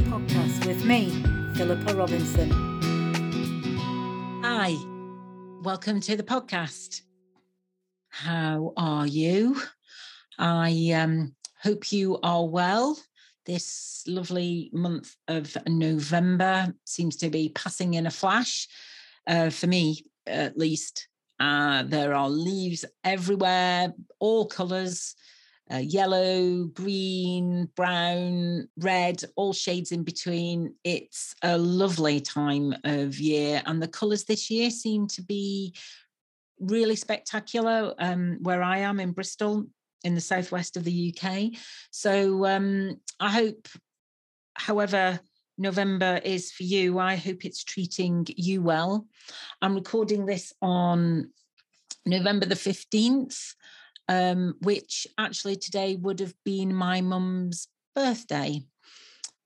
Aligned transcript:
podcast 0.00 0.66
with 0.66 0.84
me, 0.84 1.10
Philippa 1.54 1.94
Robinson. 1.94 2.50
Hi, 4.42 4.74
welcome 5.62 6.00
to 6.00 6.16
the 6.16 6.22
podcast. 6.22 7.02
How 8.08 8.72
are 8.76 9.06
you? 9.06 9.60
I 10.38 10.92
um, 10.94 11.34
hope 11.62 11.92
you 11.92 12.18
are 12.22 12.46
well. 12.46 12.98
This 13.44 14.04
lovely 14.06 14.70
month 14.72 15.14
of 15.28 15.56
November 15.66 16.74
seems 16.84 17.16
to 17.16 17.30
be 17.30 17.50
passing 17.50 17.94
in 17.94 18.06
a 18.06 18.10
flash, 18.10 18.68
uh, 19.26 19.50
for 19.50 19.66
me 19.66 20.04
at 20.26 20.56
least. 20.56 21.08
Uh, 21.40 21.82
there 21.82 22.14
are 22.14 22.30
leaves 22.30 22.84
everywhere, 23.04 23.92
all 24.20 24.46
colours 24.46 25.16
uh, 25.72 25.78
yellow, 25.78 26.64
green, 26.64 27.68
brown, 27.76 28.68
red, 28.76 29.22
all 29.36 29.52
shades 29.52 29.92
in 29.92 30.02
between. 30.02 30.74
It's 30.84 31.34
a 31.42 31.56
lovely 31.56 32.20
time 32.20 32.74
of 32.84 33.18
year, 33.18 33.62
and 33.64 33.82
the 33.82 33.88
colours 33.88 34.24
this 34.24 34.50
year 34.50 34.70
seem 34.70 35.06
to 35.08 35.22
be 35.22 35.74
really 36.60 36.96
spectacular. 36.96 37.94
Um, 37.98 38.38
where 38.42 38.62
I 38.62 38.78
am 38.78 39.00
in 39.00 39.12
Bristol, 39.12 39.66
in 40.04 40.14
the 40.14 40.20
southwest 40.20 40.76
of 40.76 40.84
the 40.84 41.14
UK, 41.14 41.58
so 41.90 42.46
um, 42.46 43.00
I 43.18 43.30
hope, 43.30 43.68
however. 44.54 45.20
November 45.58 46.18
is 46.24 46.50
for 46.50 46.62
you. 46.62 46.98
I 46.98 47.14
hope 47.14 47.44
it's 47.44 47.62
treating 47.62 48.26
you 48.36 48.62
well. 48.62 49.06
I'm 49.60 49.74
recording 49.74 50.24
this 50.24 50.54
on 50.62 51.30
November 52.06 52.46
the 52.46 52.54
15th 52.54 53.54
um, 54.12 54.54
which 54.60 55.06
actually 55.16 55.56
today 55.56 55.96
would 55.96 56.20
have 56.20 56.34
been 56.44 56.74
my 56.74 57.00
mum's 57.00 57.68
birthday. 57.94 58.60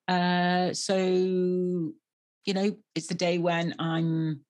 Uh, 0.08 0.72
so, 0.72 0.96
you 0.96 2.54
know, 2.54 2.76
it's 2.96 3.06
the 3.06 3.14
day 3.14 3.38
when 3.38 3.76
I'm 3.78 4.40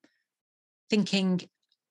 thinking 0.88 1.42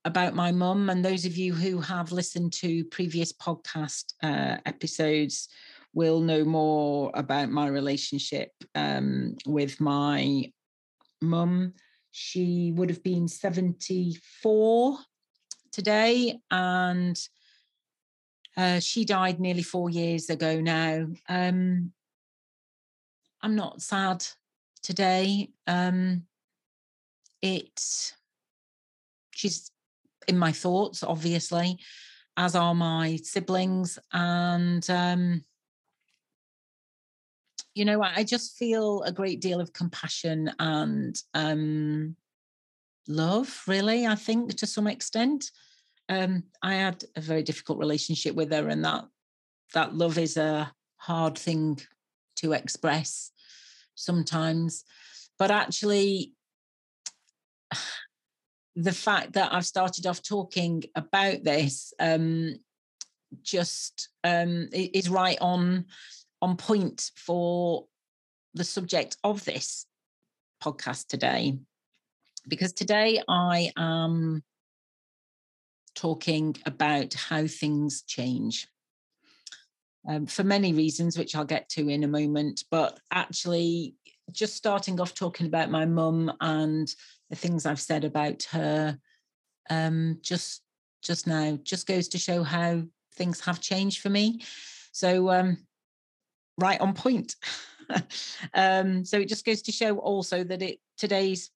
about 0.06 0.34
my 0.34 0.52
mum. 0.52 0.90
And 0.90 1.06
those 1.06 1.26
of 1.26 1.38
you 1.38 1.54
who 1.54 1.80
have 1.82 2.12
listened 2.12 2.54
to 2.54 2.84
previous 2.86 3.32
podcast 3.32 4.14
uh, 4.24 4.58
episodes 4.66 5.48
will 5.94 6.20
know 6.20 6.44
more 6.44 7.12
about 7.14 7.50
my 7.50 7.68
relationship 7.68 8.52
um, 8.74 9.36
with 9.46 9.80
my 9.80 10.52
mum. 11.22 11.74
She 12.12 12.72
would 12.76 12.90
have 12.90 13.04
been 13.04 13.28
74 13.28 14.98
today. 15.72 16.40
And 16.50 17.20
uh, 18.58 18.80
she 18.80 19.06
died 19.06 19.40
nearly 19.40 19.64
four 19.64 19.90
years 19.90 20.30
ago 20.30 20.60
now. 20.62 21.08
Um, 21.28 21.92
I'm 23.42 23.56
not 23.56 23.82
sad 23.82 24.26
today. 24.82 25.50
Um, 25.68 26.24
it 27.42 28.14
she's 29.32 29.72
in 30.28 30.38
my 30.38 30.52
thoughts, 30.52 31.04
obviously, 31.04 31.78
as 32.38 32.56
are 32.56 32.74
my 32.74 33.18
siblings, 33.18 34.00
and 34.14 34.90
um, 34.90 35.44
you 37.74 37.84
know, 37.84 38.02
I 38.02 38.24
just 38.24 38.58
feel 38.58 39.04
a 39.04 39.12
great 39.12 39.42
deal 39.42 39.60
of 39.60 39.74
compassion 39.74 40.52
and 40.60 41.22
um, 41.34 42.16
love. 43.08 43.64
Really, 43.68 44.08
I 44.08 44.16
think 44.16 44.56
to 44.56 44.66
some 44.66 44.88
extent 44.88 45.52
um, 46.10 46.44
I 46.62 46.76
had 46.76 47.04
a 47.16 47.22
very 47.22 47.44
difficult 47.44 47.80
relationship 47.80 48.36
with 48.36 48.52
her, 48.52 48.68
and 48.70 48.84
that 48.86 49.06
that 49.74 49.96
love 49.96 50.18
is 50.18 50.38
a 50.38 50.72
hard 50.98 51.38
thing 51.38 51.80
to 52.38 52.54
express 52.54 53.32
sometimes. 53.96 54.84
But 55.38 55.52
actually, 55.52 56.34
the 58.76 58.92
fact 58.92 59.34
that 59.34 59.54
I've 59.54 59.66
started 59.66 60.06
off 60.06 60.22
talking 60.22 60.84
about 60.96 61.44
this 61.44 61.94
um, 62.00 62.56
just 63.42 64.10
um, 64.24 64.70
is 64.72 65.10
right 65.10 65.38
on 65.42 65.86
on 66.42 66.58
point 66.58 67.12
for 67.16 67.86
the 68.54 68.64
subject 68.64 69.18
of 69.24 69.44
this 69.46 69.86
podcast 70.64 71.08
today, 71.08 71.58
because 72.48 72.74
today 72.74 73.22
I 73.28 73.72
am 73.78 74.44
talking 75.96 76.56
about 76.66 77.14
how 77.14 77.48
things 77.48 78.04
change. 78.04 78.68
Um, 80.08 80.28
for 80.28 80.44
many 80.44 80.74
reasons, 80.74 81.18
which 81.18 81.36
I'll 81.36 81.46
get 81.46 81.68
to 81.70 81.90
in 81.90 82.04
a 82.04 82.08
moment, 82.08 82.64
but 82.70 83.00
actually, 83.12 83.96
just 84.32 84.56
starting 84.56 85.00
off 85.00 85.16
talking 85.16 85.48
about 85.48 85.72
my 85.72 85.86
mum 85.86 86.32
and 86.42 86.94
the 87.30 87.36
things 87.36 87.66
I've 87.66 87.80
said 87.80 88.04
about 88.04 88.44
her, 88.52 89.00
um, 89.70 90.20
just 90.22 90.62
just 91.02 91.28
now, 91.28 91.58
just 91.64 91.88
goes 91.88 92.08
to 92.10 92.18
show 92.18 92.44
how 92.44 92.84
things 93.16 93.40
have 93.42 93.62
changed 93.62 94.02
for 94.02 94.10
me. 94.10 94.42
So, 94.92 95.30
um, 95.30 95.58
right 96.58 96.80
on 96.82 96.94
point. 96.94 97.36
um, 98.54 99.06
so 99.06 99.20
it 99.20 99.30
just 99.30 99.46
goes 99.46 99.62
to 99.64 99.72
show 99.72 99.98
also 100.00 100.44
that 100.44 100.62
it 100.62 100.80
today's 100.98 101.52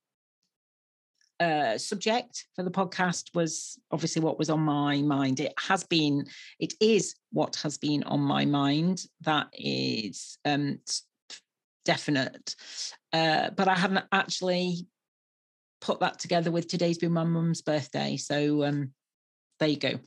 uh, 1.39 1.77
subject 1.77 2.45
for 2.55 2.63
the 2.63 2.71
podcast 2.71 3.33
was 3.33 3.79
obviously 3.91 4.21
what 4.21 4.37
was 4.37 4.49
on 4.49 4.59
my 4.59 5.01
mind. 5.01 5.39
It 5.39 5.53
has 5.57 5.83
been, 5.85 6.25
it 6.59 6.73
is 6.81 7.15
what 7.31 7.55
has 7.63 7.77
been 7.77 8.03
on 8.03 8.19
my 8.19 8.45
mind. 8.45 9.03
That 9.21 9.47
is 9.53 10.37
um, 10.45 10.79
definite. 11.85 12.55
Uh, 13.13 13.51
but 13.51 13.67
I 13.67 13.75
haven't 13.75 14.05
actually 14.11 14.87
put 15.81 16.01
that 16.01 16.19
together 16.19 16.51
with 16.51 16.67
today's 16.67 16.97
been 16.97 17.13
my 17.13 17.23
mum's 17.23 17.61
birthday. 17.61 18.17
So 18.17 18.63
um, 18.63 18.91
there 19.59 19.69
you 19.69 19.77
go. 19.77 19.99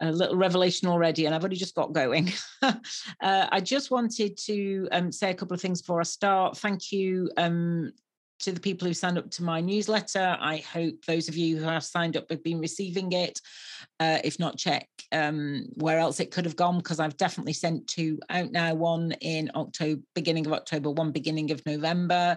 A 0.00 0.10
little 0.10 0.36
revelation 0.36 0.88
already, 0.88 1.26
and 1.26 1.34
I've 1.34 1.44
only 1.44 1.56
just 1.56 1.76
got 1.76 1.92
going. 1.92 2.32
uh, 2.62 2.72
I 3.20 3.60
just 3.60 3.92
wanted 3.92 4.36
to 4.38 4.88
um, 4.90 5.12
say 5.12 5.30
a 5.30 5.34
couple 5.34 5.54
of 5.54 5.60
things 5.60 5.82
before 5.82 6.00
I 6.00 6.04
start. 6.04 6.56
Thank 6.56 6.90
you 6.90 7.30
um, 7.36 7.92
to 8.44 8.52
the 8.52 8.60
people 8.60 8.86
who 8.86 8.94
signed 8.94 9.18
up 9.18 9.30
to 9.30 9.42
my 9.42 9.60
newsletter. 9.60 10.36
I 10.38 10.58
hope 10.58 11.04
those 11.06 11.28
of 11.28 11.36
you 11.36 11.56
who 11.56 11.64
have 11.64 11.84
signed 11.84 12.16
up 12.16 12.30
have 12.30 12.42
been 12.42 12.60
receiving 12.60 13.12
it. 13.12 13.40
Uh, 13.98 14.18
if 14.22 14.38
not, 14.38 14.58
check 14.58 14.88
um, 15.12 15.66
where 15.74 15.98
else 15.98 16.20
it 16.20 16.30
could 16.30 16.44
have 16.44 16.56
gone 16.56 16.78
because 16.78 17.00
I've 17.00 17.16
definitely 17.16 17.54
sent 17.54 17.86
two 17.86 18.18
out 18.28 18.52
now. 18.52 18.74
One 18.74 19.12
in 19.20 19.50
October, 19.54 20.02
beginning 20.14 20.46
of 20.46 20.52
October, 20.52 20.90
one 20.90 21.10
beginning 21.10 21.50
of 21.50 21.64
November. 21.64 22.36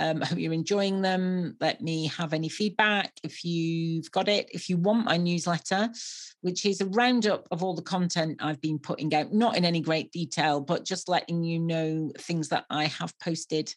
Um, 0.00 0.22
I 0.22 0.26
hope 0.26 0.38
you're 0.38 0.52
enjoying 0.52 1.02
them. 1.02 1.56
Let 1.60 1.80
me 1.80 2.08
have 2.08 2.32
any 2.32 2.48
feedback 2.48 3.12
if 3.22 3.44
you've 3.44 4.10
got 4.10 4.28
it. 4.28 4.48
If 4.52 4.68
you 4.68 4.76
want 4.76 5.04
my 5.04 5.16
newsletter, 5.16 5.88
which 6.40 6.66
is 6.66 6.80
a 6.80 6.86
roundup 6.86 7.46
of 7.52 7.62
all 7.62 7.74
the 7.74 7.82
content 7.82 8.38
I've 8.40 8.60
been 8.60 8.80
putting 8.80 9.14
out, 9.14 9.32
not 9.32 9.56
in 9.56 9.64
any 9.64 9.80
great 9.80 10.10
detail, 10.10 10.60
but 10.60 10.84
just 10.84 11.08
letting 11.08 11.44
you 11.44 11.60
know 11.60 12.10
things 12.18 12.48
that 12.48 12.64
I 12.70 12.86
have 12.86 13.16
posted 13.20 13.72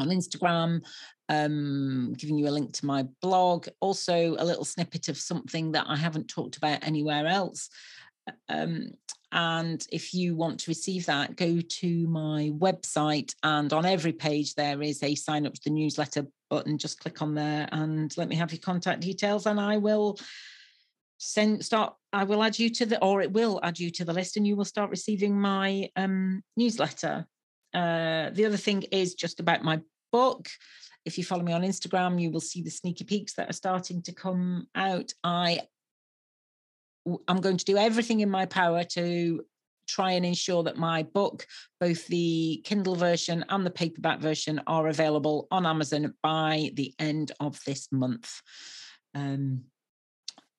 on 0.00 0.08
Instagram, 0.08 0.82
um, 1.28 2.14
giving 2.16 2.38
you 2.38 2.48
a 2.48 2.50
link 2.50 2.72
to 2.74 2.86
my 2.86 3.04
blog, 3.22 3.68
also 3.80 4.36
a 4.38 4.44
little 4.44 4.64
snippet 4.64 5.08
of 5.08 5.16
something 5.16 5.72
that 5.72 5.86
I 5.88 5.96
haven't 5.96 6.28
talked 6.28 6.56
about 6.56 6.86
anywhere 6.86 7.26
else. 7.26 7.68
Um, 8.48 8.90
and 9.32 9.86
if 9.92 10.12
you 10.12 10.34
want 10.34 10.60
to 10.60 10.70
receive 10.70 11.06
that, 11.06 11.36
go 11.36 11.60
to 11.60 12.08
my 12.08 12.50
website, 12.56 13.34
and 13.42 13.72
on 13.72 13.86
every 13.86 14.12
page 14.12 14.54
there 14.54 14.82
is 14.82 15.02
a 15.02 15.14
sign 15.14 15.46
up 15.46 15.54
to 15.54 15.60
the 15.64 15.70
newsletter 15.70 16.26
button. 16.48 16.78
Just 16.78 16.98
click 16.98 17.22
on 17.22 17.34
there 17.34 17.68
and 17.70 18.16
let 18.16 18.28
me 18.28 18.34
have 18.36 18.52
your 18.52 18.60
contact 18.60 19.00
details, 19.00 19.46
and 19.46 19.60
I 19.60 19.76
will 19.76 20.18
send 21.22 21.62
start 21.62 21.94
i 22.14 22.24
will 22.24 22.42
add 22.42 22.58
you 22.58 22.70
to 22.70 22.86
the 22.86 22.98
or 23.04 23.20
it 23.20 23.30
will 23.30 23.60
add 23.62 23.78
you 23.78 23.90
to 23.90 24.06
the 24.06 24.12
list 24.12 24.38
and 24.38 24.46
you 24.46 24.56
will 24.56 24.64
start 24.64 24.88
receiving 24.88 25.38
my 25.38 25.86
um, 25.94 26.42
newsletter 26.56 27.26
uh, 27.74 28.30
the 28.30 28.44
other 28.46 28.56
thing 28.56 28.82
is 28.90 29.14
just 29.14 29.40
about 29.40 29.64
my 29.64 29.80
book. 30.12 30.48
If 31.04 31.16
you 31.16 31.24
follow 31.24 31.42
me 31.42 31.52
on 31.52 31.62
Instagram, 31.62 32.20
you 32.20 32.30
will 32.30 32.40
see 32.40 32.62
the 32.62 32.70
sneaky 32.70 33.04
peeks 33.04 33.34
that 33.34 33.48
are 33.48 33.54
starting 33.54 34.02
to 34.02 34.12
come 34.12 34.66
out. 34.74 35.12
I 35.24 35.60
I'm 37.26 37.40
going 37.40 37.56
to 37.56 37.64
do 37.64 37.78
everything 37.78 38.20
in 38.20 38.30
my 38.30 38.44
power 38.46 38.84
to 38.84 39.40
try 39.88 40.12
and 40.12 40.24
ensure 40.24 40.62
that 40.62 40.76
my 40.76 41.02
book, 41.02 41.46
both 41.80 42.06
the 42.06 42.60
Kindle 42.64 42.94
version 42.94 43.44
and 43.48 43.66
the 43.66 43.70
paperback 43.70 44.20
version, 44.20 44.60
are 44.66 44.88
available 44.88 45.48
on 45.50 45.66
Amazon 45.66 46.14
by 46.22 46.70
the 46.74 46.94
end 46.98 47.32
of 47.40 47.58
this 47.64 47.88
month. 47.90 48.40
Um, 49.14 49.64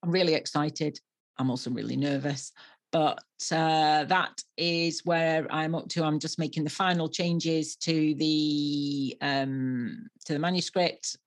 I'm 0.03 0.11
really 0.11 0.33
excited. 0.33 0.99
I'm 1.37 1.49
also 1.49 1.69
really 1.71 1.95
nervous, 1.95 2.51
but 2.91 3.23
uh, 3.51 4.03
that 4.05 4.41
is 4.57 5.01
where 5.05 5.47
I'm 5.51 5.75
up 5.75 5.87
to. 5.89 6.03
I'm 6.03 6.19
just 6.19 6.39
making 6.39 6.63
the 6.63 6.69
final 6.69 7.09
changes 7.09 7.75
to 7.77 8.15
the 8.15 9.17
um, 9.21 10.09
to 10.25 10.33
the 10.33 10.39
manuscript, 10.39 11.17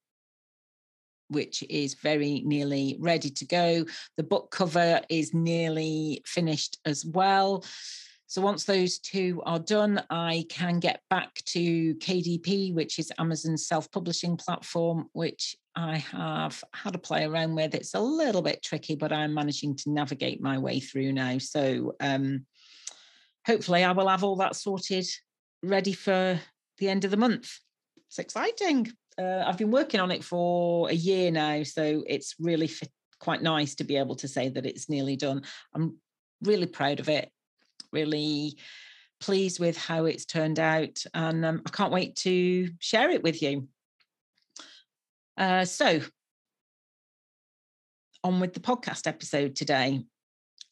which 1.28 1.64
is 1.68 1.94
very 1.94 2.42
nearly 2.44 2.96
ready 3.00 3.30
to 3.30 3.46
go. 3.46 3.84
The 4.16 4.22
book 4.22 4.50
cover 4.50 5.00
is 5.08 5.32
nearly 5.32 6.22
finished 6.26 6.78
as 6.84 7.04
well. 7.04 7.64
So 8.26 8.42
once 8.42 8.64
those 8.64 8.98
two 8.98 9.42
are 9.46 9.58
done, 9.58 10.02
I 10.10 10.44
can 10.48 10.80
get 10.80 11.02
back 11.08 11.34
to 11.46 11.94
KDP, 11.96 12.74
which 12.74 12.98
is 12.98 13.12
Amazon's 13.18 13.66
self-publishing 13.66 14.38
platform, 14.38 15.08
which 15.12 15.56
I 15.76 15.98
have 15.98 16.62
had 16.72 16.94
a 16.94 16.98
play 16.98 17.24
around 17.24 17.54
with. 17.54 17.74
It's 17.74 17.94
a 17.94 18.00
little 18.00 18.42
bit 18.42 18.62
tricky, 18.62 18.94
but 18.94 19.12
I'm 19.12 19.34
managing 19.34 19.76
to 19.76 19.90
navigate 19.90 20.40
my 20.40 20.58
way 20.58 20.80
through 20.80 21.12
now. 21.12 21.38
So 21.38 21.94
um, 22.00 22.46
hopefully 23.46 23.84
I 23.84 23.92
will 23.92 24.08
have 24.08 24.24
all 24.24 24.36
that 24.36 24.56
sorted 24.56 25.06
ready 25.62 25.92
for 25.92 26.38
the 26.78 26.88
end 26.88 27.04
of 27.04 27.10
the 27.10 27.16
month. 27.16 27.50
It's 28.08 28.18
exciting. 28.18 28.92
Uh, 29.18 29.42
I've 29.46 29.58
been 29.58 29.70
working 29.70 30.00
on 30.00 30.10
it 30.10 30.24
for 30.24 30.88
a 30.90 30.94
year 30.94 31.30
now, 31.30 31.62
so 31.62 32.04
it's 32.06 32.34
really 32.38 32.70
quite 33.18 33.42
nice 33.42 33.74
to 33.76 33.84
be 33.84 33.96
able 33.96 34.16
to 34.16 34.28
say 34.28 34.48
that 34.48 34.66
it's 34.66 34.88
nearly 34.88 35.16
done. 35.16 35.42
I'm 35.74 35.96
really 36.42 36.66
proud 36.66 37.00
of 37.00 37.08
it, 37.08 37.30
really 37.92 38.58
pleased 39.20 39.58
with 39.58 39.76
how 39.76 40.04
it's 40.04 40.24
turned 40.24 40.58
out, 40.58 41.02
and 41.14 41.44
um, 41.44 41.62
I 41.66 41.70
can't 41.70 41.92
wait 41.92 42.16
to 42.16 42.68
share 42.78 43.10
it 43.10 43.22
with 43.22 43.40
you. 43.40 43.68
Uh, 45.36 45.64
so, 45.64 46.00
on 48.22 48.40
with 48.40 48.54
the 48.54 48.60
podcast 48.60 49.06
episode 49.06 49.56
today, 49.56 50.04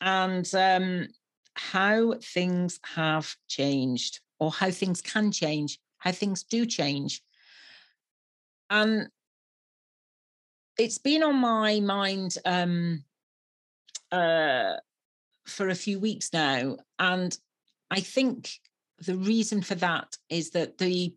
and 0.01 0.53
um, 0.55 1.09
how 1.55 2.15
things 2.23 2.79
have 2.95 3.35
changed, 3.49 4.21
or 4.39 4.51
how 4.51 4.71
things 4.71 5.01
can 5.01 5.33
change, 5.33 5.79
how 5.99 6.13
things 6.13 6.45
do 6.45 6.65
change. 6.65 7.23
And 8.71 9.09
it's 10.79 10.99
been 10.99 11.23
on 11.23 11.37
my 11.37 11.81
mind 11.81 12.37
um, 12.45 13.05
uh, 14.11 14.75
for 15.47 15.69
a 15.69 15.75
few 15.75 15.99
weeks 15.99 16.33
now, 16.33 16.77
and 16.99 17.37
I 17.91 18.01
think 18.01 18.51
the 18.99 19.17
reason 19.17 19.61
for 19.61 19.75
that 19.75 20.17
is 20.31 20.51
that 20.51 20.79
the 20.79 21.15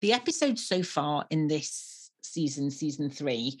the 0.00 0.12
episodes 0.12 0.66
so 0.66 0.82
far 0.82 1.26
in 1.30 1.48
this 1.48 1.95
season, 2.32 2.70
season 2.70 3.10
three, 3.10 3.58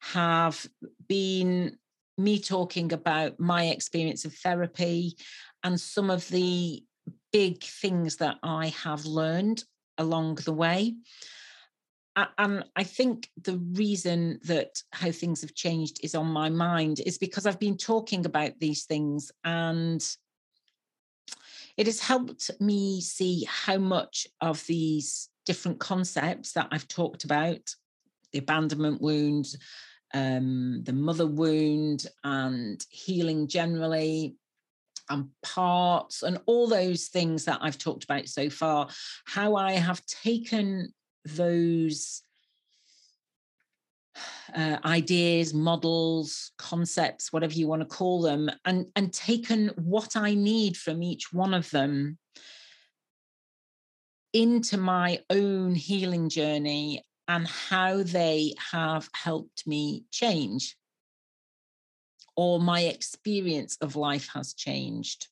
have 0.00 0.66
been 1.08 1.76
me 2.16 2.40
talking 2.40 2.92
about 2.92 3.38
my 3.38 3.66
experience 3.66 4.24
of 4.24 4.34
therapy 4.34 5.16
and 5.62 5.80
some 5.80 6.10
of 6.10 6.28
the 6.28 6.82
big 7.32 7.62
things 7.62 8.16
that 8.16 8.36
I 8.42 8.68
have 8.82 9.06
learned 9.06 9.64
along 9.96 10.36
the 10.36 10.52
way. 10.52 10.94
And 12.36 12.64
I 12.74 12.82
think 12.82 13.30
the 13.40 13.58
reason 13.58 14.40
that 14.44 14.82
how 14.90 15.12
things 15.12 15.40
have 15.42 15.54
changed 15.54 16.00
is 16.02 16.16
on 16.16 16.26
my 16.26 16.48
mind 16.48 17.00
is 17.06 17.16
because 17.16 17.46
I've 17.46 17.60
been 17.60 17.76
talking 17.76 18.26
about 18.26 18.58
these 18.58 18.86
things 18.86 19.30
and 19.44 20.04
it 21.76 21.86
has 21.86 22.00
helped 22.00 22.50
me 22.58 23.00
see 23.00 23.46
how 23.48 23.78
much 23.78 24.26
of 24.40 24.66
these 24.66 25.28
different 25.46 25.78
concepts 25.78 26.52
that 26.52 26.66
I've 26.72 26.88
talked 26.88 27.22
about 27.22 27.72
the 28.32 28.38
abandonment 28.38 29.00
wound, 29.00 29.46
um, 30.14 30.82
the 30.84 30.92
mother 30.92 31.26
wound, 31.26 32.06
and 32.24 32.84
healing 32.90 33.48
generally, 33.48 34.36
and 35.10 35.28
parts, 35.42 36.22
and 36.22 36.38
all 36.46 36.66
those 36.66 37.06
things 37.06 37.44
that 37.44 37.58
I've 37.62 37.78
talked 37.78 38.04
about 38.04 38.28
so 38.28 38.50
far, 38.50 38.88
how 39.26 39.56
I 39.56 39.72
have 39.72 40.04
taken 40.06 40.92
those 41.24 42.22
uh, 44.54 44.78
ideas, 44.84 45.54
models, 45.54 46.52
concepts, 46.58 47.32
whatever 47.32 47.52
you 47.52 47.66
want 47.66 47.82
to 47.82 47.86
call 47.86 48.22
them, 48.22 48.50
and, 48.64 48.86
and 48.96 49.12
taken 49.12 49.68
what 49.76 50.16
I 50.16 50.34
need 50.34 50.76
from 50.76 51.02
each 51.02 51.32
one 51.32 51.54
of 51.54 51.70
them 51.70 52.18
into 54.32 54.76
my 54.76 55.20
own 55.30 55.74
healing 55.74 56.28
journey 56.28 57.02
and 57.28 57.46
how 57.46 58.02
they 58.02 58.54
have 58.72 59.08
helped 59.12 59.66
me 59.66 60.04
change 60.10 60.76
or 62.36 62.58
my 62.58 62.80
experience 62.80 63.76
of 63.80 63.96
life 63.96 64.28
has 64.32 64.54
changed 64.54 65.28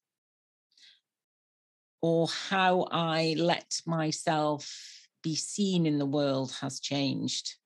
or 2.02 2.28
how 2.50 2.86
I 2.90 3.34
let 3.38 3.80
myself 3.86 5.08
be 5.22 5.34
seen 5.34 5.86
in 5.86 5.98
the 5.98 6.06
world 6.06 6.52
has 6.60 6.78
changed. 6.78 7.56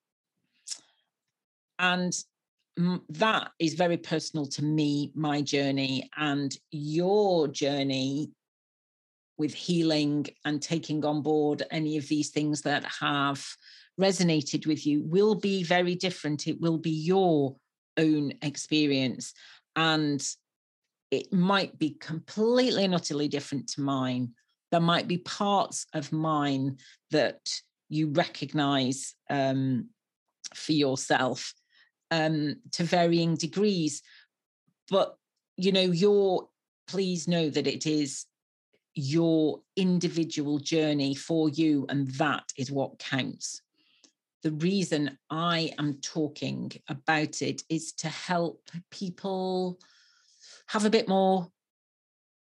And 1.78 2.16
that 3.08 3.50
is 3.58 3.74
very 3.74 3.96
personal 3.96 4.46
to 4.46 4.64
me, 4.64 5.10
my 5.14 5.42
journey, 5.42 6.08
and 6.16 6.56
your 6.70 7.48
journey 7.48 8.30
with 9.36 9.54
healing 9.54 10.26
and 10.44 10.62
taking 10.62 11.04
on 11.04 11.22
board 11.22 11.62
any 11.70 11.96
of 11.96 12.06
these 12.08 12.30
things 12.30 12.62
that 12.62 12.84
have 13.00 13.44
resonated 14.00 14.66
with 14.66 14.86
you 14.86 15.02
will 15.04 15.34
be 15.34 15.62
very 15.62 15.94
different. 15.94 16.46
It 16.46 16.60
will 16.60 16.78
be 16.78 16.90
your 16.90 17.56
own 17.96 18.32
experience. 18.42 19.34
And 19.76 20.26
it 21.10 21.32
might 21.32 21.78
be 21.78 21.90
completely 21.90 22.84
and 22.84 22.94
utterly 22.94 23.28
different 23.28 23.68
to 23.70 23.80
mine 23.80 24.32
there 24.70 24.80
might 24.80 25.08
be 25.08 25.18
parts 25.18 25.86
of 25.94 26.12
mine 26.12 26.78
that 27.10 27.40
you 27.88 28.08
recognize 28.08 29.14
um, 29.28 29.88
for 30.54 30.72
yourself 30.72 31.52
um, 32.10 32.56
to 32.72 32.84
varying 32.84 33.34
degrees. 33.34 34.02
But, 34.88 35.16
you 35.56 35.72
know, 35.72 35.80
your, 35.80 36.48
please 36.86 37.26
know 37.26 37.50
that 37.50 37.66
it 37.66 37.86
is 37.86 38.26
your 38.94 39.60
individual 39.76 40.58
journey 40.58 41.14
for 41.14 41.48
you, 41.48 41.86
and 41.88 42.08
that 42.14 42.44
is 42.56 42.70
what 42.70 42.98
counts. 42.98 43.62
The 44.42 44.52
reason 44.52 45.18
I 45.28 45.72
am 45.78 45.98
talking 46.00 46.72
about 46.88 47.42
it 47.42 47.62
is 47.68 47.92
to 47.98 48.08
help 48.08 48.70
people 48.90 49.78
have 50.68 50.84
a 50.84 50.90
bit 50.90 51.08
more 51.08 51.48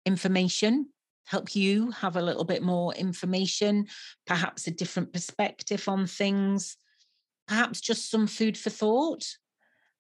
information 0.05 0.88
help 1.29 1.55
you 1.55 1.90
have 1.90 2.17
a 2.17 2.23
little 2.23 2.44
bit 2.44 2.62
more 2.62 2.94
information, 2.94 3.87
perhaps 4.26 4.66
a 4.66 4.71
different 4.71 5.12
perspective 5.12 5.87
on 5.87 6.07
things, 6.07 6.76
perhaps 7.47 7.83
just 7.83 8.11
some 8.11 8.26
food 8.26 8.57
for 8.57 8.71
thought. 8.71 9.26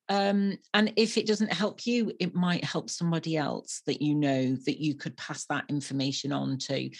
Um, 0.08 0.56
and 0.72 0.94
if 0.96 1.18
it 1.18 1.26
doesn't 1.26 1.52
help 1.52 1.86
you, 1.86 2.12
it 2.18 2.34
might 2.34 2.64
help 2.64 2.88
somebody 2.88 3.36
else 3.36 3.82
that 3.86 4.00
you 4.00 4.14
know 4.14 4.56
that 4.64 4.82
you 4.82 4.94
could 4.94 5.18
pass 5.18 5.44
that 5.46 5.66
information 5.68 6.32
on 6.32 6.56
to. 6.60 6.90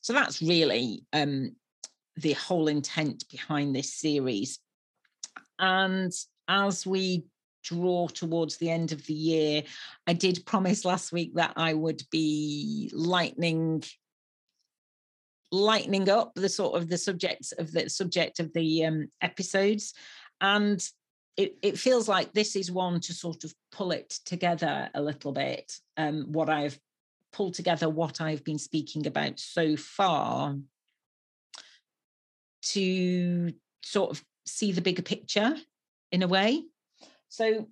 So 0.00 0.14
that's 0.14 0.40
really 0.40 1.04
um, 1.12 1.54
the 2.16 2.32
whole 2.32 2.68
intent 2.68 3.24
behind 3.30 3.74
this 3.74 3.94
series. 3.94 4.58
And 5.58 6.12
as 6.48 6.86
we 6.86 7.24
draw 7.64 8.06
towards 8.06 8.58
the 8.58 8.70
end 8.70 8.92
of 8.92 9.04
the 9.06 9.14
year. 9.14 9.62
I 10.06 10.12
did 10.12 10.46
promise 10.46 10.84
last 10.84 11.12
week 11.12 11.34
that 11.34 11.54
I 11.56 11.74
would 11.74 12.02
be 12.10 12.90
lightning 12.94 13.82
lightening 15.50 16.08
up 16.08 16.34
the 16.34 16.48
sort 16.48 16.74
of 16.76 16.88
the 16.88 16.98
subjects 16.98 17.52
of 17.52 17.70
the 17.70 17.88
subject 17.88 18.40
of 18.40 18.52
the 18.54 18.84
um, 18.84 19.08
episodes 19.20 19.94
and 20.40 20.84
it, 21.36 21.56
it 21.62 21.78
feels 21.78 22.08
like 22.08 22.32
this 22.32 22.56
is 22.56 22.72
one 22.72 23.00
to 23.00 23.12
sort 23.12 23.44
of 23.44 23.54
pull 23.70 23.92
it 23.92 24.08
together 24.24 24.90
a 24.94 25.00
little 25.00 25.30
bit 25.30 25.72
um, 25.96 26.24
what 26.32 26.50
i've 26.50 26.76
pulled 27.32 27.54
together 27.54 27.88
what 27.88 28.20
i've 28.20 28.42
been 28.42 28.58
speaking 28.58 29.06
about 29.06 29.38
so 29.38 29.76
far 29.76 30.56
to 32.72 33.52
sort 33.82 34.10
of 34.10 34.24
see 34.46 34.72
the 34.72 34.80
bigger 34.80 35.02
picture 35.02 35.56
in 36.12 36.22
a 36.22 36.28
way 36.28 36.62
so, 37.34 37.68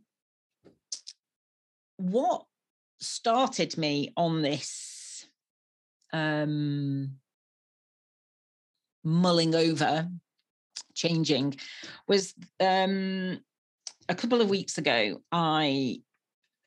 what 1.99 2.47
started 2.99 3.79
me 3.79 4.13
on 4.17 4.43
this 4.43 5.25
um, 6.13 7.13
mulling 9.05 9.55
over, 9.55 10.09
changing, 10.95 11.55
was 12.09 12.35
um, 12.59 13.39
a 14.09 14.17
couple 14.17 14.41
of 14.41 14.51
weeks 14.51 14.79
ago. 14.79 15.21
I 15.31 16.01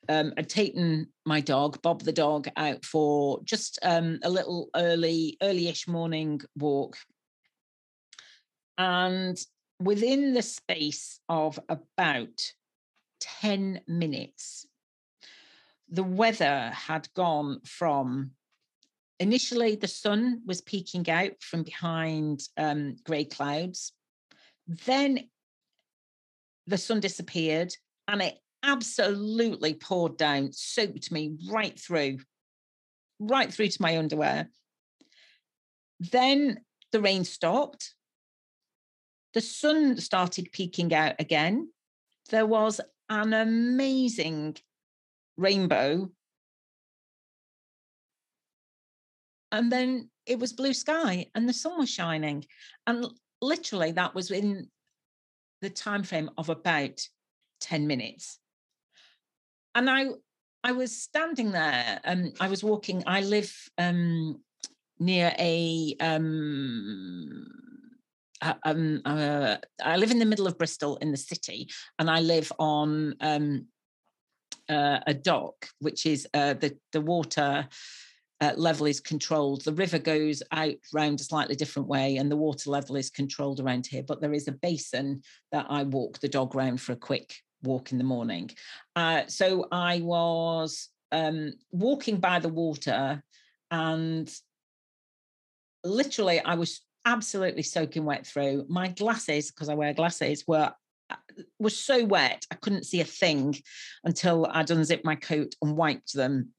um, 0.07 0.31
had 0.37 0.47
taken 0.47 1.09
my 1.25 1.41
dog, 1.41 1.81
Bob 1.81 2.01
the 2.01 2.13
dog, 2.13 2.47
out 2.55 2.85
for 2.85 3.41
just 3.43 3.77
um, 3.83 4.19
a 4.23 4.29
little 4.29 4.69
early, 4.73 5.35
early-ish 5.41 5.85
morning 5.85 6.39
walk. 6.57 6.95
And 8.77 9.37
within 9.79 10.33
the 10.33 10.41
space 10.41 11.19
of 11.29 11.59
about 11.69 12.41
10 13.41 13.81
minutes. 13.87 14.67
The 15.89 16.03
weather 16.03 16.71
had 16.73 17.11
gone 17.13 17.61
from 17.63 18.31
initially 19.19 19.75
the 19.75 19.87
sun 19.87 20.41
was 20.45 20.61
peeking 20.61 21.09
out 21.09 21.41
from 21.41 21.63
behind 21.63 22.41
um, 22.57 22.97
grey 23.03 23.25
clouds. 23.25 23.93
Then 24.67 25.29
the 26.67 26.77
sun 26.77 26.99
disappeared 26.99 27.73
and 28.07 28.21
it 28.21 28.37
absolutely 28.63 29.73
poured 29.73 30.17
down, 30.17 30.51
soaked 30.51 31.11
me 31.11 31.37
right 31.49 31.79
through. 31.79 32.19
right 33.19 33.51
through 33.51 33.69
to 33.69 33.81
my 33.81 33.97
underwear. 33.97 34.49
Then 35.99 36.59
the 36.91 37.01
rain 37.01 37.23
stopped. 37.23 37.94
The 39.35 39.41
sun 39.41 39.97
started 39.97 40.51
peeking 40.53 40.93
out 40.93 41.15
again. 41.19 41.69
There 42.29 42.45
was 42.45 42.79
an 43.09 43.33
amazing 43.33 44.55
rainbow. 45.37 46.09
And 49.51 49.69
then 49.69 50.09
it 50.25 50.39
was 50.39 50.53
blue 50.53 50.73
sky 50.73 51.27
and 51.35 51.47
the 51.47 51.53
sun 51.53 51.77
was 51.77 51.89
shining. 51.89 52.45
And 52.87 53.05
literally 53.41 53.91
that 53.91 54.15
was 54.15 54.31
in 54.31 54.69
the 55.61 55.69
time 55.69 56.03
frame 56.03 56.31
of 56.37 56.49
about 56.49 57.01
10 57.59 57.87
minutes. 57.87 58.39
And 59.75 59.89
I 59.89 60.07
I 60.63 60.71
was 60.71 60.99
standing 60.99 61.51
there 61.51 61.99
and 62.03 62.27
um, 62.27 62.33
I 62.39 62.47
was 62.47 62.63
walking. 62.63 63.03
I 63.05 63.21
live 63.21 63.53
um, 63.77 64.41
near 64.97 65.31
a 65.37 65.95
um, 65.99 67.64
um, 68.41 69.01
uh, 69.05 69.57
I 69.83 69.97
live 69.97 70.11
in 70.11 70.19
the 70.19 70.25
middle 70.25 70.47
of 70.47 70.57
Bristol 70.57 70.97
in 70.97 71.11
the 71.11 71.17
city, 71.17 71.69
and 71.99 72.09
I 72.09 72.19
live 72.19 72.51
on 72.59 73.15
um, 73.21 73.67
uh, 74.69 74.99
a 75.07 75.13
dock, 75.13 75.67
which 75.79 76.05
is 76.05 76.27
uh, 76.33 76.53
the 76.53 76.77
the 76.91 77.01
water 77.01 77.67
uh, 78.41 78.53
level 78.57 78.85
is 78.85 78.99
controlled. 78.99 79.63
The 79.63 79.73
river 79.73 79.99
goes 79.99 80.43
out 80.51 80.75
round 80.93 81.19
a 81.19 81.23
slightly 81.23 81.55
different 81.55 81.87
way, 81.87 82.17
and 82.17 82.31
the 82.31 82.37
water 82.37 82.69
level 82.69 82.95
is 82.95 83.09
controlled 83.09 83.59
around 83.59 83.87
here. 83.87 84.03
But 84.03 84.21
there 84.21 84.33
is 84.33 84.47
a 84.47 84.53
basin 84.53 85.21
that 85.51 85.65
I 85.69 85.83
walk 85.83 86.19
the 86.19 86.29
dog 86.29 86.55
round 86.55 86.81
for 86.81 86.91
a 86.91 86.97
quick 86.97 87.35
walk 87.63 87.91
in 87.91 87.97
the 87.97 88.03
morning. 88.03 88.51
Uh, 88.95 89.23
so 89.27 89.67
I 89.71 90.01
was 90.01 90.89
um, 91.11 91.53
walking 91.71 92.17
by 92.17 92.39
the 92.39 92.49
water, 92.49 93.23
and 93.71 94.31
literally, 95.83 96.41
I 96.41 96.55
was 96.55 96.81
absolutely 97.05 97.63
soaking 97.63 98.05
wet 98.05 98.25
through. 98.25 98.65
My 98.67 98.89
glasses, 98.89 99.51
because 99.51 99.69
I 99.69 99.75
wear 99.75 99.93
glasses, 99.93 100.43
were 100.47 100.73
uh, 101.09 101.15
was 101.59 101.77
so 101.77 102.03
wet 102.03 102.43
I 102.51 102.55
couldn't 102.55 102.85
see 102.85 102.99
a 102.99 103.05
thing 103.05 103.55
until 104.03 104.47
I'd 104.49 104.71
unzipped 104.71 105.05
my 105.05 105.15
coat 105.15 105.53
and 105.61 105.77
wiped 105.77 106.13
them 106.13 106.49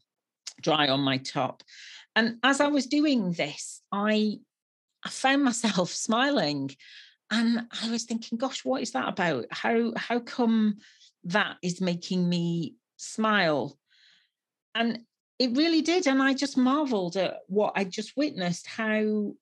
dry 0.60 0.88
on 0.88 1.00
my 1.00 1.18
top. 1.18 1.62
And 2.14 2.36
as 2.44 2.60
I 2.60 2.68
was 2.68 2.86
doing 2.86 3.32
this, 3.32 3.82
I 3.90 4.38
I 5.04 5.08
found 5.08 5.44
myself 5.44 5.90
smiling 5.92 6.70
and 7.30 7.66
I 7.82 7.90
was 7.90 8.04
thinking, 8.04 8.38
gosh, 8.38 8.64
what 8.64 8.82
is 8.82 8.92
that 8.92 9.08
about? 9.08 9.46
How 9.50 9.92
how 9.96 10.20
come 10.20 10.76
that 11.24 11.56
is 11.62 11.80
making 11.80 12.28
me 12.28 12.76
smile? 12.96 13.76
And 14.74 15.00
it 15.38 15.56
really 15.56 15.82
did. 15.82 16.06
And 16.06 16.22
I 16.22 16.34
just 16.34 16.56
marveled 16.56 17.16
at 17.16 17.40
what 17.48 17.72
I 17.76 17.84
just 17.84 18.16
witnessed, 18.16 18.66
how 18.66 19.34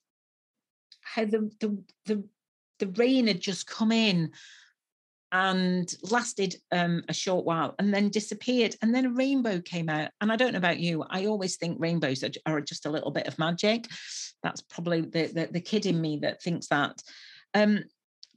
how 1.04 1.24
the 1.24 1.50
the 1.60 1.82
the, 2.06 2.24
the 2.78 2.88
rain 2.88 3.26
had 3.26 3.40
just 3.40 3.66
come 3.66 3.92
in 3.92 4.32
and 5.32 5.92
lasted 6.10 6.54
um, 6.70 7.02
a 7.08 7.12
short 7.12 7.44
while 7.44 7.74
and 7.80 7.92
then 7.92 8.08
disappeared. 8.08 8.76
And 8.80 8.94
then 8.94 9.06
a 9.06 9.10
rainbow 9.10 9.60
came 9.60 9.88
out. 9.88 10.10
And 10.20 10.30
I 10.30 10.36
don't 10.36 10.52
know 10.52 10.58
about 10.58 10.78
you, 10.78 11.04
I 11.10 11.26
always 11.26 11.56
think 11.56 11.76
rainbows 11.80 12.22
are, 12.22 12.30
are 12.46 12.60
just 12.60 12.86
a 12.86 12.90
little 12.90 13.10
bit 13.10 13.26
of 13.26 13.36
magic. 13.36 13.88
That's 14.44 14.62
probably 14.62 15.00
the, 15.00 15.26
the, 15.26 15.48
the 15.50 15.60
kid 15.60 15.86
in 15.86 16.00
me 16.00 16.20
that 16.22 16.40
thinks 16.40 16.68
that. 16.68 17.02
Um, 17.52 17.82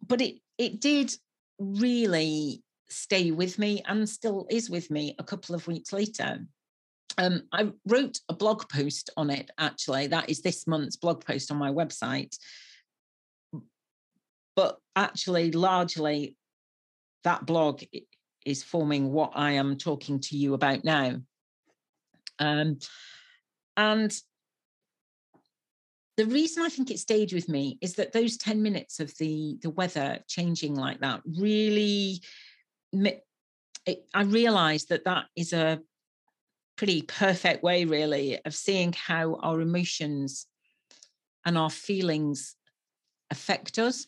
but 0.05 0.21
it 0.21 0.35
it 0.57 0.81
did 0.81 1.13
really 1.59 2.63
stay 2.89 3.31
with 3.31 3.59
me 3.59 3.83
and 3.85 4.09
still 4.09 4.47
is 4.49 4.69
with 4.69 4.89
me 4.89 5.15
a 5.19 5.23
couple 5.23 5.53
of 5.53 5.67
weeks 5.67 5.93
later. 5.93 6.39
Um, 7.17 7.43
I 7.51 7.71
wrote 7.87 8.19
a 8.29 8.33
blog 8.33 8.69
post 8.69 9.09
on 9.17 9.29
it 9.29 9.49
actually. 9.57 10.07
That 10.07 10.29
is 10.29 10.41
this 10.41 10.67
month's 10.67 10.97
blog 10.97 11.25
post 11.25 11.51
on 11.51 11.57
my 11.57 11.71
website. 11.71 12.35
But 14.55 14.77
actually, 14.95 15.51
largely, 15.51 16.35
that 17.23 17.45
blog 17.45 17.83
is 18.45 18.63
forming 18.63 19.11
what 19.11 19.33
I 19.35 19.51
am 19.51 19.77
talking 19.77 20.19
to 20.21 20.37
you 20.37 20.53
about 20.53 20.83
now. 20.83 21.17
Um, 22.39 22.79
and 23.75 24.15
the 26.17 26.25
reason 26.25 26.63
I 26.63 26.69
think 26.69 26.89
it 26.89 26.99
stayed 26.99 27.33
with 27.33 27.47
me 27.47 27.77
is 27.81 27.93
that 27.95 28.13
those 28.13 28.37
10 28.37 28.63
minutes 28.63 28.99
of 28.99 29.15
the, 29.17 29.57
the 29.61 29.69
weather 29.69 30.19
changing 30.27 30.75
like 30.75 31.01
that 31.01 31.21
really, 31.25 32.21
it, 32.91 33.23
I 34.13 34.23
realized 34.23 34.89
that 34.89 35.05
that 35.05 35.25
is 35.35 35.53
a 35.53 35.79
pretty 36.77 37.01
perfect 37.01 37.63
way, 37.63 37.85
really, 37.85 38.39
of 38.45 38.55
seeing 38.55 38.93
how 38.93 39.35
our 39.35 39.59
emotions 39.59 40.45
and 41.45 41.57
our 41.57 41.69
feelings 41.69 42.55
affect 43.31 43.79
us. 43.79 44.07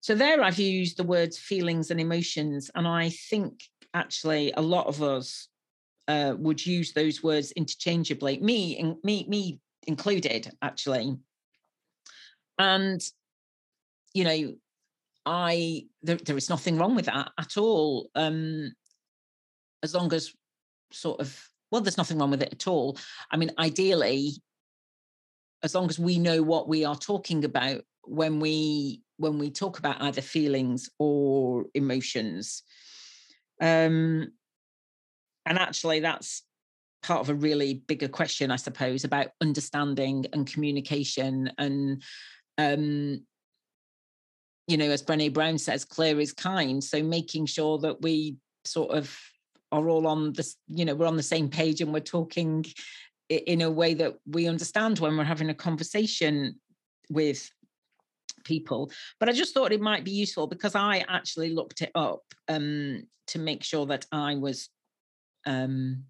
So 0.00 0.14
there 0.14 0.42
I've 0.42 0.58
used 0.58 0.96
the 0.96 1.04
words 1.04 1.38
feelings 1.38 1.90
and 1.90 2.00
emotions, 2.00 2.70
and 2.74 2.88
I 2.88 3.10
think 3.10 3.62
actually 3.94 4.52
a 4.52 4.62
lot 4.62 4.86
of 4.86 5.02
us 5.02 5.48
uh, 6.08 6.34
would 6.38 6.64
use 6.64 6.92
those 6.92 7.22
words 7.22 7.52
interchangeably. 7.52 8.38
Me, 8.40 8.72
in, 8.72 8.96
me, 9.04 9.26
me 9.28 9.60
included, 9.86 10.50
actually. 10.62 11.18
And 12.58 13.00
you 14.14 14.24
know, 14.24 14.54
I 15.26 15.84
there, 16.02 16.16
there 16.16 16.36
is 16.36 16.48
nothing 16.48 16.78
wrong 16.78 16.94
with 16.94 17.06
that 17.06 17.30
at 17.38 17.58
all. 17.58 18.08
Um, 18.14 18.72
as 19.82 19.94
long 19.94 20.12
as 20.12 20.32
sort 20.92 21.20
of 21.20 21.48
well, 21.70 21.82
there's 21.82 21.98
nothing 21.98 22.18
wrong 22.18 22.30
with 22.30 22.42
it 22.42 22.52
at 22.52 22.66
all. 22.66 22.96
I 23.30 23.36
mean, 23.36 23.50
ideally, 23.58 24.32
as 25.62 25.74
long 25.74 25.90
as 25.90 25.98
we 25.98 26.18
know 26.18 26.42
what 26.42 26.66
we 26.66 26.84
are 26.84 26.96
talking 26.96 27.44
about 27.44 27.82
when 28.04 28.40
we 28.40 29.02
when 29.18 29.38
we 29.38 29.50
talk 29.50 29.78
about 29.78 30.00
either 30.00 30.22
feelings 30.22 30.88
or 30.98 31.66
emotions. 31.74 32.62
Um, 33.60 34.32
and 35.44 35.58
actually, 35.58 36.00
that's 36.00 36.42
part 37.02 37.20
of 37.20 37.30
a 37.30 37.34
really 37.34 37.74
bigger 37.74 38.08
question, 38.08 38.50
I 38.50 38.56
suppose, 38.56 39.04
about 39.04 39.28
understanding 39.40 40.26
and 40.32 40.50
communication. 40.50 41.50
And, 41.58 42.02
um, 42.56 43.24
you 44.66 44.76
know, 44.76 44.90
as 44.90 45.02
Brene 45.02 45.32
Brown 45.32 45.58
says, 45.58 45.84
clear 45.84 46.20
is 46.20 46.32
kind. 46.32 46.82
So 46.82 47.02
making 47.02 47.46
sure 47.46 47.78
that 47.78 48.02
we 48.02 48.36
sort 48.64 48.90
of 48.90 49.18
are 49.70 49.88
all 49.88 50.06
on 50.06 50.32
this, 50.32 50.56
you 50.68 50.84
know, 50.84 50.94
we're 50.94 51.06
on 51.06 51.16
the 51.16 51.22
same 51.22 51.48
page 51.48 51.80
and 51.80 51.92
we're 51.92 52.00
talking 52.00 52.64
in 53.28 53.60
a 53.60 53.70
way 53.70 53.94
that 53.94 54.16
we 54.26 54.46
understand 54.46 54.98
when 54.98 55.16
we're 55.16 55.24
having 55.24 55.50
a 55.50 55.54
conversation 55.54 56.58
with 57.10 57.50
people. 58.44 58.90
But 59.20 59.28
I 59.28 59.32
just 59.32 59.52
thought 59.52 59.72
it 59.72 59.80
might 59.80 60.04
be 60.04 60.10
useful 60.10 60.46
because 60.46 60.74
I 60.74 61.04
actually 61.08 61.50
looked 61.50 61.82
it 61.82 61.90
up 61.94 62.22
um, 62.48 63.02
to 63.28 63.38
make 63.38 63.62
sure 63.62 63.86
that 63.86 64.06
I 64.10 64.36
was 64.36 64.70
um, 65.44 66.04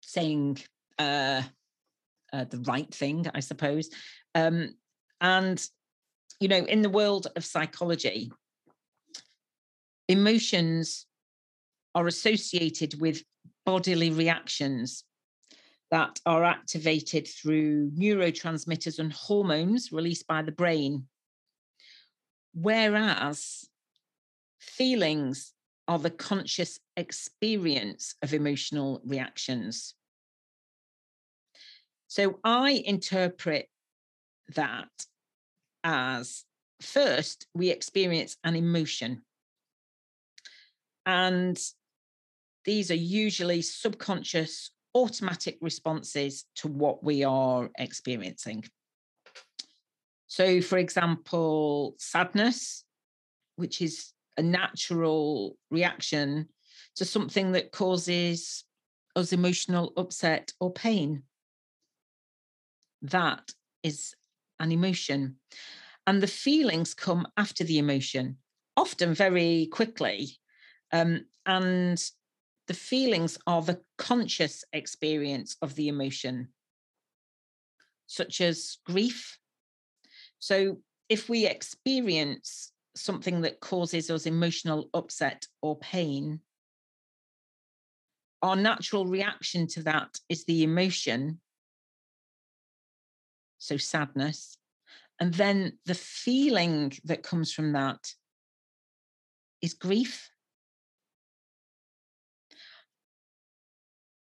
saying 0.00 0.58
uh, 0.98 1.42
uh, 2.32 2.44
the 2.44 2.58
right 2.66 2.92
thing, 2.92 3.26
I 3.32 3.40
suppose. 3.40 3.90
Um, 4.34 4.74
and, 5.20 5.64
you 6.40 6.48
know, 6.48 6.64
in 6.64 6.82
the 6.82 6.90
world 6.90 7.28
of 7.36 7.44
psychology, 7.44 8.32
emotions 10.08 11.06
are 11.94 12.06
associated 12.06 13.00
with 13.00 13.22
bodily 13.66 14.10
reactions 14.10 15.04
that 15.90 16.20
are 16.24 16.44
activated 16.44 17.26
through 17.26 17.90
neurotransmitters 17.90 18.98
and 18.98 19.12
hormones 19.12 19.90
released 19.90 20.26
by 20.26 20.42
the 20.42 20.52
brain. 20.52 21.06
Whereas 22.54 23.68
feelings 24.60 25.52
are 25.88 25.98
the 25.98 26.10
conscious 26.10 26.78
experience 26.96 28.14
of 28.22 28.32
emotional 28.32 29.00
reactions. 29.04 29.94
So 32.06 32.38
I 32.44 32.82
interpret 32.84 33.68
that 34.54 34.88
as 35.82 36.44
first, 36.80 37.46
we 37.54 37.70
experience 37.70 38.36
an 38.44 38.56
emotion. 38.56 39.22
And 41.06 41.60
these 42.64 42.90
are 42.90 42.94
usually 42.94 43.62
subconscious 43.62 44.70
automatic 44.94 45.58
responses 45.60 46.44
to 46.56 46.68
what 46.68 47.02
we 47.04 47.24
are 47.24 47.70
experiencing. 47.78 48.64
So, 50.26 50.60
for 50.60 50.78
example, 50.78 51.94
sadness, 51.98 52.84
which 53.56 53.80
is 53.80 54.12
a 54.36 54.42
natural 54.42 55.56
reaction 55.70 56.48
to 56.96 57.04
something 57.04 57.52
that 57.52 57.72
causes 57.72 58.64
us 59.16 59.32
emotional 59.32 59.92
upset 59.96 60.52
or 60.60 60.72
pain. 60.72 61.22
That 63.02 63.50
is 63.82 64.14
an 64.58 64.72
emotion. 64.72 65.36
And 66.06 66.22
the 66.22 66.26
feelings 66.26 66.94
come 66.94 67.26
after 67.36 67.64
the 67.64 67.78
emotion, 67.78 68.38
often 68.76 69.14
very 69.14 69.66
quickly. 69.66 70.38
Um, 70.92 71.26
and 71.46 72.02
the 72.70 72.74
feelings 72.74 73.36
are 73.48 73.62
the 73.62 73.80
conscious 73.98 74.62
experience 74.72 75.56
of 75.60 75.74
the 75.74 75.88
emotion, 75.88 76.46
such 78.06 78.40
as 78.40 78.78
grief. 78.86 79.40
So, 80.38 80.78
if 81.08 81.28
we 81.28 81.48
experience 81.48 82.70
something 82.94 83.40
that 83.40 83.58
causes 83.58 84.08
us 84.08 84.24
emotional 84.24 84.88
upset 84.94 85.48
or 85.60 85.80
pain, 85.80 86.42
our 88.40 88.54
natural 88.54 89.04
reaction 89.04 89.66
to 89.70 89.82
that 89.82 90.20
is 90.28 90.44
the 90.44 90.62
emotion, 90.62 91.40
so 93.58 93.78
sadness. 93.78 94.58
And 95.18 95.34
then 95.34 95.76
the 95.86 95.94
feeling 95.96 96.92
that 97.02 97.24
comes 97.24 97.52
from 97.52 97.72
that 97.72 98.14
is 99.60 99.74
grief. 99.74 100.30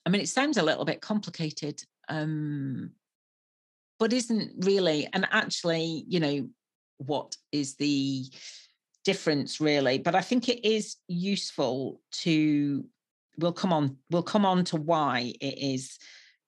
I 0.06 0.10
mean, 0.10 0.22
it 0.22 0.30
sounds 0.30 0.58
a 0.58 0.64
little 0.64 0.86
bit 0.86 1.02
complicated, 1.02 1.84
um, 2.10 2.92
but 4.00 4.14
isn't 4.14 4.66
really. 4.66 5.08
And 5.14 5.28
actually, 5.32 6.06
you 6.08 6.20
know, 6.20 6.50
what 6.98 7.36
is 7.52 7.76
the 7.76 8.26
difference 9.06 9.60
really? 9.60 10.00
But 10.00 10.16
I 10.16 10.22
think 10.22 10.50
it 10.50 10.68
is 10.68 10.98
useful 11.08 12.02
to. 12.24 12.86
We'll 13.38 13.54
come 13.54 13.74
on. 13.74 13.98
We'll 14.10 14.24
come 14.24 14.46
on 14.46 14.66
to 14.66 14.78
why 14.78 15.34
it 15.40 15.58
is 15.58 15.98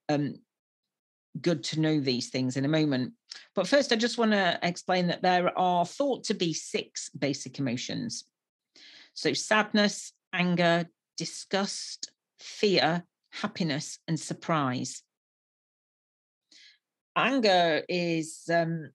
um, 0.09 0.35
good 1.41 1.63
to 1.63 1.79
know 1.79 1.99
these 1.99 2.29
things 2.29 2.57
in 2.57 2.65
a 2.65 2.69
moment. 2.69 3.13
But 3.55 3.67
first, 3.67 3.91
I 3.91 3.95
just 3.95 4.17
want 4.17 4.31
to 4.31 4.59
explain 4.61 5.07
that 5.07 5.21
there 5.21 5.57
are 5.57 5.85
thought 5.85 6.25
to 6.25 6.33
be 6.33 6.53
six 6.53 7.09
basic 7.09 7.59
emotions. 7.59 8.25
So, 9.13 9.33
sadness, 9.33 10.13
anger, 10.33 10.87
disgust, 11.17 12.11
fear, 12.39 13.03
happiness, 13.33 13.99
and 14.07 14.19
surprise. 14.19 15.01
Anger 17.15 17.83
is 17.89 18.49
um, 18.51 18.91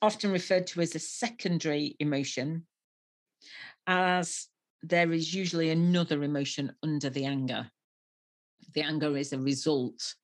often 0.00 0.30
referred 0.30 0.66
to 0.68 0.80
as 0.80 0.94
a 0.94 0.98
secondary 0.98 1.96
emotion, 1.98 2.66
as 3.86 4.48
there 4.82 5.12
is 5.12 5.34
usually 5.34 5.70
another 5.70 6.22
emotion 6.22 6.72
under 6.82 7.10
the 7.10 7.24
anger. 7.24 7.70
The 8.74 8.82
anger 8.82 9.16
is 9.16 9.32
a 9.32 9.38
result 9.38 10.14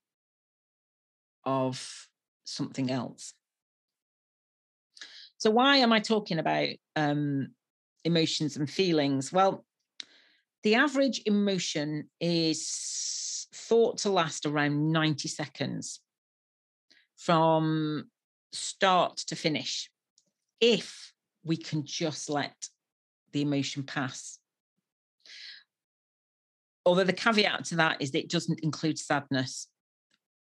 of 1.45 2.09
something 2.45 2.90
else. 2.90 3.35
So, 5.38 5.50
why 5.50 5.78
am 5.78 5.92
I 5.92 6.00
talking 6.00 6.38
about 6.38 6.69
um, 6.97 7.54
emotions 8.04 8.57
and 8.57 8.69
feelings? 8.69 9.33
Well, 9.33 9.64
the 10.62 10.75
average 10.75 11.23
emotion 11.25 12.11
is 12.21 12.66
thought 13.70 13.98
to 13.98 14.10
last 14.10 14.46
around 14.46 14.90
90 14.90 15.28
seconds 15.28 16.00
from 17.16 18.10
start 18.52 19.18
to 19.18 19.36
finish, 19.36 19.88
if 20.60 21.12
we 21.44 21.56
can 21.56 21.86
just 21.86 22.28
let 22.28 22.68
the 23.32 23.42
emotion 23.42 23.84
pass. 23.84 24.40
Although 26.84 27.04
the 27.04 27.12
caveat 27.12 27.66
to 27.66 27.76
that 27.76 28.02
is 28.02 28.10
that 28.10 28.24
it 28.24 28.30
doesn't 28.30 28.58
include 28.64 28.98
sadness 28.98 29.68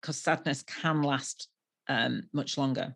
because 0.02 0.18
sadness 0.18 0.64
can 0.64 1.04
last 1.04 1.48
um, 1.88 2.24
much 2.34 2.58
longer. 2.58 2.96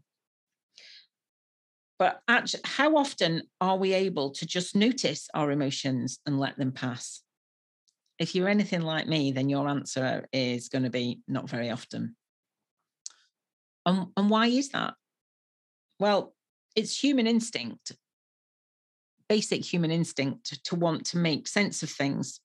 But 1.99 2.21
actually, 2.27 2.61
how 2.65 2.97
often 2.97 3.43
are 3.61 3.77
we 3.77 3.93
able 3.93 4.31
to 4.31 4.47
just 4.47 4.75
notice 4.75 5.29
our 5.35 5.51
emotions 5.51 6.19
and 6.25 6.39
let 6.39 6.57
them 6.57 6.71
pass? 6.71 7.21
If 8.17 8.34
you're 8.34 8.47
anything 8.47 8.82
like 8.82 9.08
me, 9.08 9.32
then 9.32 9.49
your 9.49 9.67
answer 9.67 10.25
is 10.32 10.69
going 10.69 10.84
to 10.84 10.89
be 10.89 11.19
not 11.28 11.49
very 11.49 11.69
often. 11.69 12.15
And, 13.86 14.08
and 14.15 14.30
why 14.30 14.47
is 14.47 14.69
that? 14.69 14.93
Well, 15.99 16.34
it's 16.75 17.01
human 17.01 17.28
instinct, 17.28 17.91
basic 19.30 19.63
human 19.63 19.91
instinct 19.91 20.63
to 20.65 20.75
want 20.75 21.06
to 21.08 21.17
make 21.17 21.47
sense 21.47 21.84
of 21.84 21.89
things. 21.89 22.39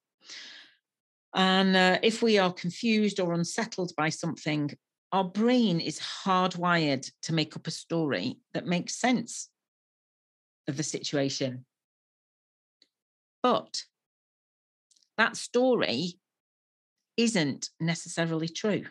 And 1.34 1.76
uh, 1.76 1.98
if 2.02 2.22
we 2.22 2.38
are 2.38 2.52
confused 2.52 3.20
or 3.20 3.32
unsettled 3.32 3.92
by 3.96 4.08
something, 4.08 4.70
our 5.12 5.24
brain 5.24 5.80
is 5.80 6.00
hardwired 6.00 7.10
to 7.22 7.32
make 7.32 7.56
up 7.56 7.66
a 7.66 7.72
story 7.72 8.38
that 8.54 8.66
makes 8.66 8.94
sense 8.94 9.48
of 10.68 10.76
the 10.76 10.82
situation. 10.82 11.64
But 13.42 13.84
that 15.20 15.36
story 15.36 16.14
isn't 17.18 17.68
necessarily 17.78 18.48
true. 18.48 18.84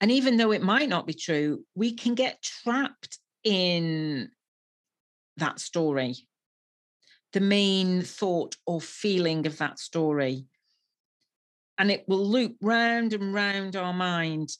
And 0.00 0.12
even 0.12 0.36
though 0.36 0.52
it 0.52 0.62
might 0.62 0.88
not 0.88 1.08
be 1.08 1.14
true, 1.14 1.64
we 1.74 1.94
can 1.94 2.14
get 2.14 2.40
trapped 2.40 3.18
in 3.42 4.30
that 5.38 5.58
story 5.58 6.14
the 7.32 7.40
main 7.40 8.02
thought 8.02 8.56
or 8.66 8.80
feeling 8.80 9.46
of 9.46 9.58
that 9.58 9.78
story. 9.78 10.44
And 11.78 11.90
it 11.90 12.04
will 12.06 12.24
loop 12.24 12.56
round 12.60 13.12
and 13.12 13.34
round 13.34 13.74
our 13.74 13.94
mind. 13.94 14.50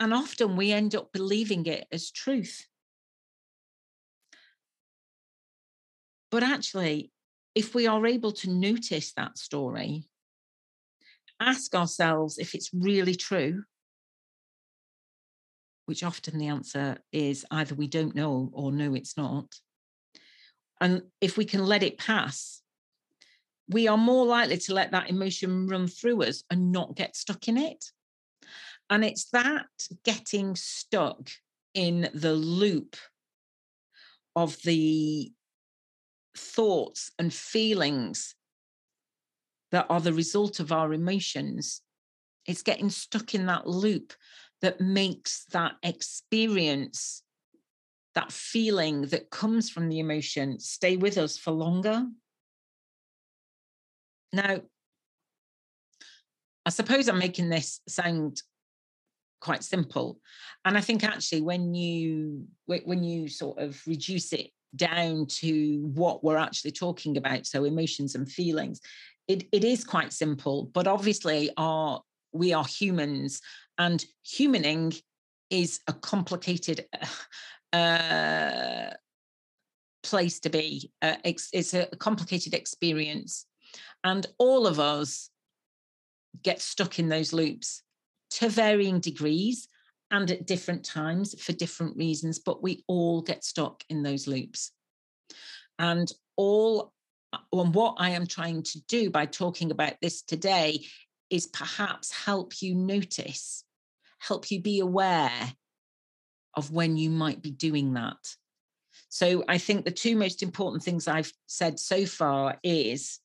And 0.00 0.12
often 0.12 0.56
we 0.56 0.72
end 0.72 0.94
up 0.96 1.12
believing 1.12 1.66
it 1.66 1.86
as 1.92 2.10
truth. 2.10 2.66
But 6.36 6.42
actually, 6.42 7.10
if 7.54 7.74
we 7.74 7.86
are 7.86 8.06
able 8.06 8.30
to 8.32 8.50
notice 8.50 9.14
that 9.14 9.38
story, 9.38 10.06
ask 11.40 11.74
ourselves 11.74 12.36
if 12.36 12.54
it's 12.54 12.74
really 12.74 13.14
true, 13.14 13.64
which 15.86 16.04
often 16.04 16.36
the 16.36 16.48
answer 16.48 16.98
is 17.10 17.46
either 17.50 17.74
we 17.74 17.86
don't 17.86 18.14
know 18.14 18.50
or 18.52 18.70
no, 18.70 18.92
it's 18.92 19.16
not. 19.16 19.46
And 20.78 21.04
if 21.22 21.38
we 21.38 21.46
can 21.46 21.64
let 21.64 21.82
it 21.82 21.96
pass, 21.96 22.60
we 23.70 23.88
are 23.88 23.96
more 23.96 24.26
likely 24.26 24.58
to 24.58 24.74
let 24.74 24.90
that 24.90 25.08
emotion 25.08 25.68
run 25.68 25.88
through 25.88 26.22
us 26.24 26.42
and 26.50 26.70
not 26.70 26.96
get 26.96 27.16
stuck 27.16 27.48
in 27.48 27.56
it. 27.56 27.82
And 28.90 29.06
it's 29.06 29.30
that 29.30 29.68
getting 30.04 30.54
stuck 30.54 31.30
in 31.72 32.10
the 32.12 32.34
loop 32.34 32.94
of 34.34 34.60
the 34.64 35.32
thoughts 36.36 37.10
and 37.18 37.32
feelings 37.32 38.34
that 39.72 39.86
are 39.90 40.00
the 40.00 40.12
result 40.12 40.60
of 40.60 40.72
our 40.72 40.92
emotions. 40.92 41.82
It's 42.46 42.62
getting 42.62 42.90
stuck 42.90 43.34
in 43.34 43.46
that 43.46 43.66
loop 43.66 44.12
that 44.62 44.80
makes 44.80 45.44
that 45.52 45.74
experience 45.82 47.22
that 48.14 48.32
feeling 48.32 49.02
that 49.02 49.30
comes 49.30 49.68
from 49.68 49.90
the 49.90 49.98
emotion 49.98 50.58
stay 50.58 50.96
with 50.96 51.18
us 51.18 51.36
for 51.36 51.50
longer. 51.50 52.06
Now, 54.32 54.60
I 56.64 56.70
suppose 56.70 57.08
I'm 57.08 57.18
making 57.18 57.50
this 57.50 57.80
sound 57.86 58.42
quite 59.40 59.62
simple. 59.62 60.18
And 60.64 60.76
I 60.76 60.80
think 60.80 61.04
actually 61.04 61.42
when 61.42 61.74
you 61.74 62.46
when 62.66 63.04
you 63.04 63.28
sort 63.28 63.58
of 63.58 63.80
reduce 63.86 64.32
it 64.32 64.50
down 64.76 65.26
to 65.26 65.90
what 65.94 66.22
we're 66.22 66.36
actually 66.36 66.72
talking 66.72 67.16
about, 67.16 67.46
so 67.46 67.64
emotions 67.64 68.14
and 68.14 68.30
feelings, 68.30 68.80
it, 69.28 69.44
it 69.52 69.64
is 69.64 69.84
quite 69.84 70.12
simple. 70.12 70.70
But 70.72 70.86
obviously 70.86 71.50
our 71.56 72.02
we 72.32 72.52
are 72.52 72.64
humans 72.64 73.40
and 73.78 74.04
humaning 74.24 75.00
is 75.50 75.80
a 75.86 75.92
complicated 75.92 76.86
uh, 77.72 78.90
place 80.02 80.40
to 80.40 80.50
be. 80.50 80.90
Uh, 81.02 81.16
it's, 81.24 81.48
it's 81.52 81.74
a 81.74 81.86
complicated 81.98 82.54
experience. 82.54 83.46
And 84.04 84.26
all 84.38 84.66
of 84.66 84.78
us 84.78 85.30
get 86.42 86.60
stuck 86.60 86.98
in 86.98 87.08
those 87.08 87.32
loops 87.32 87.82
to 88.30 88.48
varying 88.48 89.00
degrees 89.00 89.68
and 90.10 90.30
at 90.30 90.46
different 90.46 90.84
times 90.84 91.40
for 91.40 91.52
different 91.52 91.96
reasons, 91.96 92.38
but 92.38 92.62
we 92.62 92.84
all 92.86 93.22
get 93.22 93.44
stuck 93.44 93.82
in 93.88 94.02
those 94.02 94.26
loops. 94.26 94.72
And 95.78 96.10
all 96.36 96.92
uh, 97.32 97.38
and 97.52 97.74
what 97.74 97.96
I 97.98 98.10
am 98.10 98.26
trying 98.26 98.62
to 98.62 98.80
do 98.88 99.10
by 99.10 99.26
talking 99.26 99.70
about 99.70 99.94
this 100.00 100.22
today 100.22 100.86
is 101.28 101.46
perhaps 101.46 102.12
help 102.12 102.62
you 102.62 102.74
notice, 102.74 103.64
help 104.18 104.50
you 104.50 104.60
be 104.60 104.78
aware 104.80 105.52
of 106.54 106.70
when 106.70 106.96
you 106.96 107.10
might 107.10 107.42
be 107.42 107.50
doing 107.50 107.94
that. 107.94 108.16
So 109.08 109.44
I 109.48 109.58
think 109.58 109.84
the 109.84 109.90
two 109.90 110.16
most 110.16 110.42
important 110.42 110.82
things 110.82 111.08
I've 111.08 111.32
said 111.46 111.78
so 111.78 112.06
far 112.06 112.58
is 112.62 113.18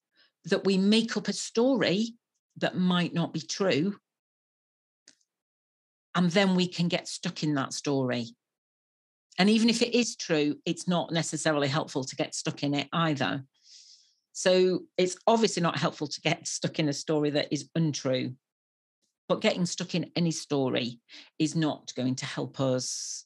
that 0.46 0.66
we 0.66 0.78
make 0.78 1.16
up 1.16 1.28
a 1.28 1.34
story 1.34 2.16
that 2.58 2.76
might 2.76 3.14
not 3.14 3.34
be 3.34 3.42
true. 3.42 3.96
And 6.16 6.30
then 6.32 6.56
we 6.56 6.68
can 6.68 6.88
get 6.88 7.08
stuck 7.08 7.44
in 7.44 7.54
that 7.56 7.74
story. 7.74 8.28
And 9.40 9.50
even 9.50 9.70
if 9.70 9.82
it 9.82 9.98
is 9.98 10.16
true, 10.16 10.56
it's 10.66 10.88
not 10.88 11.12
necessarily 11.12 11.68
helpful 11.68 12.04
to 12.04 12.16
get 12.16 12.36
stuck 12.36 12.64
in 12.64 12.74
it 12.74 12.90
either. 12.92 13.44
So 14.34 14.82
it's 14.98 15.18
obviously 15.28 15.64
not 15.64 15.78
helpful 15.78 16.08
to 16.08 16.22
get 16.22 16.48
stuck 16.48 16.80
in 16.80 16.90
a 16.90 16.94
story 16.94 17.30
that 17.32 17.48
is 17.52 17.70
untrue. 17.76 18.36
But 19.30 19.42
getting 19.42 19.66
stuck 19.66 19.96
in 19.96 20.12
any 20.16 20.32
story 20.32 21.00
is 21.40 21.56
not 21.56 21.94
going 21.96 22.16
to 22.16 22.26
help 22.26 22.60
us 22.60 23.26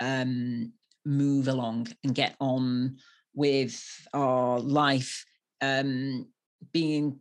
um, 0.00 0.72
move 1.04 1.48
along 1.48 1.88
and 2.02 2.14
get 2.14 2.34
on 2.40 2.96
with 3.34 3.80
our 4.12 4.58
life 4.58 5.24
um, 5.60 6.26
being, 6.72 7.20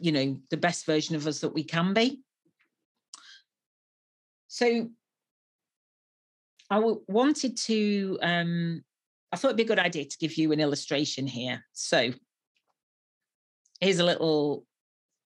you 0.00 0.12
know, 0.12 0.36
the 0.50 0.56
best 0.56 0.86
version 0.86 1.16
of 1.16 1.26
us 1.26 1.40
that 1.40 1.54
we 1.54 1.64
can 1.64 1.92
be. 1.92 2.20
So 4.56 4.88
I 6.70 6.78
wanted 7.08 7.58
to, 7.58 8.18
um, 8.22 8.82
I 9.30 9.36
thought 9.36 9.48
it'd 9.48 9.58
be 9.58 9.64
a 9.64 9.66
good 9.66 9.78
idea 9.78 10.06
to 10.06 10.18
give 10.18 10.38
you 10.38 10.50
an 10.52 10.60
illustration 10.60 11.26
here. 11.26 11.62
So 11.74 12.14
here's 13.80 13.98
a 13.98 14.04
little, 14.04 14.64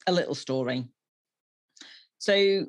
a 0.09 0.11
little 0.11 0.35
story. 0.35 0.89
So 2.19 2.67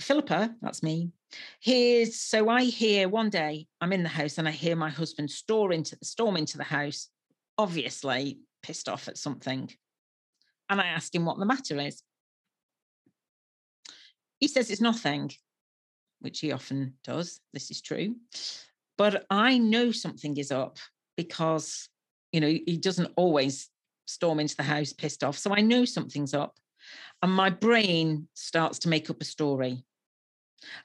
Philippa, 0.00 0.54
that's 0.62 0.84
me. 0.84 1.10
Here's 1.58 2.20
so 2.20 2.48
I 2.48 2.62
hear 2.62 3.08
one 3.08 3.28
day 3.28 3.66
I'm 3.80 3.92
in 3.92 4.04
the 4.04 4.08
house 4.08 4.38
and 4.38 4.46
I 4.46 4.52
hear 4.52 4.76
my 4.76 4.90
husband 4.90 5.32
storm 5.32 5.72
into 5.72 5.98
storm 6.04 6.36
into 6.36 6.58
the 6.58 6.62
house, 6.62 7.08
obviously 7.58 8.38
pissed 8.62 8.88
off 8.88 9.08
at 9.08 9.18
something. 9.18 9.68
And 10.70 10.80
I 10.80 10.86
ask 10.86 11.12
him 11.12 11.24
what 11.24 11.40
the 11.40 11.44
matter 11.44 11.80
is. 11.80 12.04
He 14.38 14.46
says 14.46 14.70
it's 14.70 14.80
nothing 14.80 15.32
which 16.22 16.40
he 16.40 16.52
often 16.52 16.94
does. 17.04 17.40
This 17.52 17.70
is 17.70 17.80
true. 17.80 18.16
But 18.98 19.26
I 19.30 19.58
know 19.58 19.92
something 19.92 20.36
is 20.36 20.50
up 20.50 20.78
because, 21.16 21.88
you 22.32 22.40
know, 22.40 22.48
he 22.48 22.76
doesn't 22.76 23.12
always 23.16 23.68
storm 24.06 24.40
into 24.40 24.56
the 24.56 24.62
house 24.62 24.92
pissed 24.92 25.24
off. 25.24 25.38
So 25.38 25.52
I 25.54 25.60
know 25.60 25.84
something's 25.84 26.34
up. 26.34 26.56
And 27.22 27.32
my 27.32 27.50
brain 27.50 28.28
starts 28.34 28.80
to 28.80 28.88
make 28.88 29.08
up 29.10 29.20
a 29.20 29.24
story. 29.24 29.84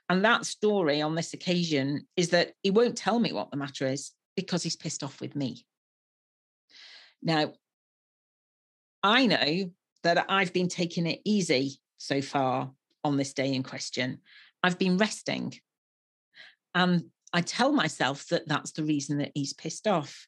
And 0.10 0.24
that 0.26 0.46
story 0.46 1.02
on 1.02 1.16
this 1.16 1.34
occasion 1.34 2.08
is 2.16 2.30
that 2.30 2.54
he 2.64 2.72
won't 2.72 2.98
tell 2.98 3.20
me 3.20 3.34
what 3.34 3.52
the 3.52 3.58
matter 3.58 3.88
is 3.88 4.12
because 4.36 4.64
he's 4.64 4.76
pissed 4.76 5.04
off 5.04 5.20
with 5.22 5.36
me. 5.36 5.66
Now, 7.22 7.54
I 9.04 9.26
know 9.26 9.72
that 10.04 10.26
I've 10.30 10.54
been 10.54 10.68
taking 10.68 11.08
it 11.08 11.22
easy 11.26 11.80
so 11.98 12.22
far 12.22 12.72
on 13.04 13.18
this 13.18 13.34
day 13.34 13.54
in 13.54 13.64
question. 13.64 14.20
I've 14.64 14.80
been 14.80 14.98
resting. 14.98 15.54
And 16.74 17.06
I 17.34 17.42
tell 17.42 17.72
myself 17.72 18.28
that 18.28 18.48
that's 18.48 18.72
the 18.72 18.84
reason 18.84 19.20
that 19.20 19.32
he's 19.34 19.54
pissed 19.54 19.88
off. 19.88 20.28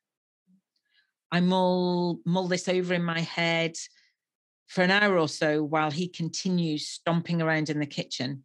I 1.32 1.40
mull, 1.42 2.20
mull 2.26 2.48
this 2.48 2.68
over 2.68 2.94
in 2.94 3.04
my 3.04 3.20
head 3.20 3.76
for 4.68 4.84
an 4.84 4.92
hour 4.92 5.18
or 5.18 5.28
so 5.28 5.64
while 5.64 5.92
he 5.92 6.08
continues 6.08 6.88
stomping 6.88 7.42
around 7.42 7.70
in 7.70 7.80
the 7.80 7.86
kitchen. 7.86 8.44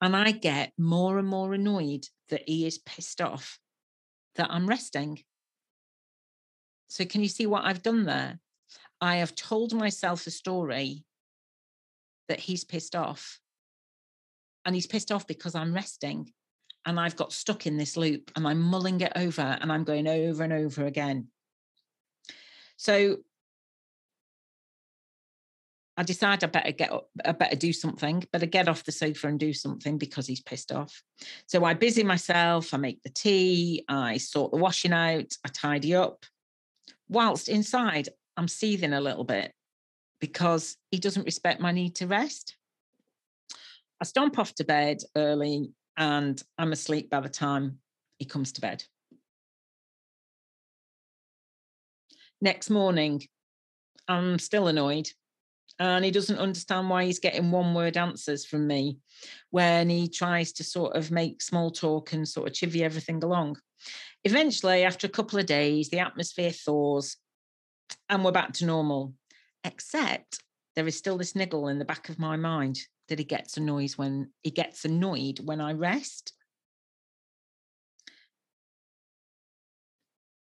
And 0.00 0.14
I 0.14 0.30
get 0.30 0.72
more 0.78 1.18
and 1.18 1.26
more 1.26 1.54
annoyed 1.54 2.06
that 2.28 2.42
he 2.46 2.66
is 2.66 2.78
pissed 2.78 3.20
off 3.20 3.58
that 4.36 4.50
I'm 4.50 4.68
resting. 4.68 5.20
So, 6.88 7.04
can 7.04 7.22
you 7.22 7.28
see 7.28 7.46
what 7.46 7.64
I've 7.64 7.82
done 7.82 8.04
there? 8.04 8.38
I 9.00 9.16
have 9.16 9.34
told 9.34 9.74
myself 9.74 10.26
a 10.26 10.30
story 10.30 11.04
that 12.28 12.40
he's 12.40 12.64
pissed 12.64 12.94
off 12.94 13.40
and 14.68 14.74
he's 14.74 14.86
pissed 14.86 15.10
off 15.10 15.26
because 15.26 15.54
I'm 15.54 15.72
resting 15.72 16.30
and 16.84 17.00
I've 17.00 17.16
got 17.16 17.32
stuck 17.32 17.66
in 17.66 17.78
this 17.78 17.96
loop 17.96 18.30
and 18.36 18.46
I'm 18.46 18.60
mulling 18.60 19.00
it 19.00 19.14
over 19.16 19.40
and 19.40 19.72
I'm 19.72 19.82
going 19.82 20.06
over 20.06 20.44
and 20.44 20.52
over 20.52 20.84
again. 20.84 21.28
So 22.76 23.16
I 25.96 26.02
decide 26.02 26.44
I 26.44 26.48
better 26.48 26.72
get 26.72 26.92
up, 26.92 27.08
I 27.24 27.32
better 27.32 27.56
do 27.56 27.72
something, 27.72 28.24
better 28.30 28.44
get 28.44 28.68
off 28.68 28.84
the 28.84 28.92
sofa 28.92 29.28
and 29.28 29.40
do 29.40 29.54
something 29.54 29.96
because 29.96 30.26
he's 30.26 30.42
pissed 30.42 30.70
off. 30.70 31.02
So 31.46 31.64
I 31.64 31.72
busy 31.72 32.04
myself, 32.04 32.74
I 32.74 32.76
make 32.76 33.02
the 33.02 33.08
tea, 33.08 33.86
I 33.88 34.18
sort 34.18 34.52
the 34.52 34.58
washing 34.58 34.92
out, 34.92 35.34
I 35.46 35.48
tidy 35.48 35.94
up. 35.94 36.26
Whilst 37.08 37.48
inside, 37.48 38.10
I'm 38.36 38.48
seething 38.48 38.92
a 38.92 39.00
little 39.00 39.24
bit 39.24 39.50
because 40.20 40.76
he 40.90 40.98
doesn't 40.98 41.24
respect 41.24 41.58
my 41.58 41.72
need 41.72 41.94
to 41.96 42.06
rest. 42.06 42.57
I 44.00 44.04
stomp 44.04 44.38
off 44.38 44.54
to 44.56 44.64
bed 44.64 44.98
early 45.16 45.72
and 45.96 46.40
I'm 46.56 46.72
asleep 46.72 47.10
by 47.10 47.20
the 47.20 47.28
time 47.28 47.78
he 48.18 48.24
comes 48.24 48.52
to 48.52 48.60
bed. 48.60 48.84
Next 52.40 52.70
morning, 52.70 53.24
I'm 54.06 54.38
still 54.38 54.68
annoyed. 54.68 55.08
And 55.80 56.04
he 56.04 56.10
doesn't 56.10 56.38
understand 56.38 56.90
why 56.90 57.04
he's 57.04 57.20
getting 57.20 57.50
one 57.50 57.74
word 57.74 57.96
answers 57.96 58.44
from 58.44 58.66
me 58.66 58.98
when 59.50 59.88
he 59.88 60.08
tries 60.08 60.52
to 60.54 60.64
sort 60.64 60.96
of 60.96 61.10
make 61.10 61.40
small 61.40 61.70
talk 61.70 62.12
and 62.12 62.26
sort 62.26 62.48
of 62.48 62.54
chivvy 62.54 62.82
everything 62.82 63.22
along. 63.22 63.58
Eventually, 64.24 64.84
after 64.84 65.06
a 65.06 65.10
couple 65.10 65.38
of 65.38 65.46
days, 65.46 65.88
the 65.88 66.00
atmosphere 66.00 66.50
thaws 66.50 67.16
and 68.08 68.24
we're 68.24 68.32
back 68.32 68.52
to 68.54 68.66
normal, 68.66 69.14
except 69.62 70.42
there 70.74 70.86
is 70.86 70.98
still 70.98 71.16
this 71.16 71.36
niggle 71.36 71.68
in 71.68 71.78
the 71.78 71.84
back 71.84 72.08
of 72.08 72.18
my 72.18 72.36
mind 72.36 72.80
that 73.08 73.18
he 73.18 73.24
gets 73.24 73.56
annoyed 73.56 73.92
when 73.92 74.30
he 74.42 74.50
gets 74.50 74.84
annoyed 74.84 75.40
when 75.42 75.60
I 75.60 75.72
rest. 75.72 76.32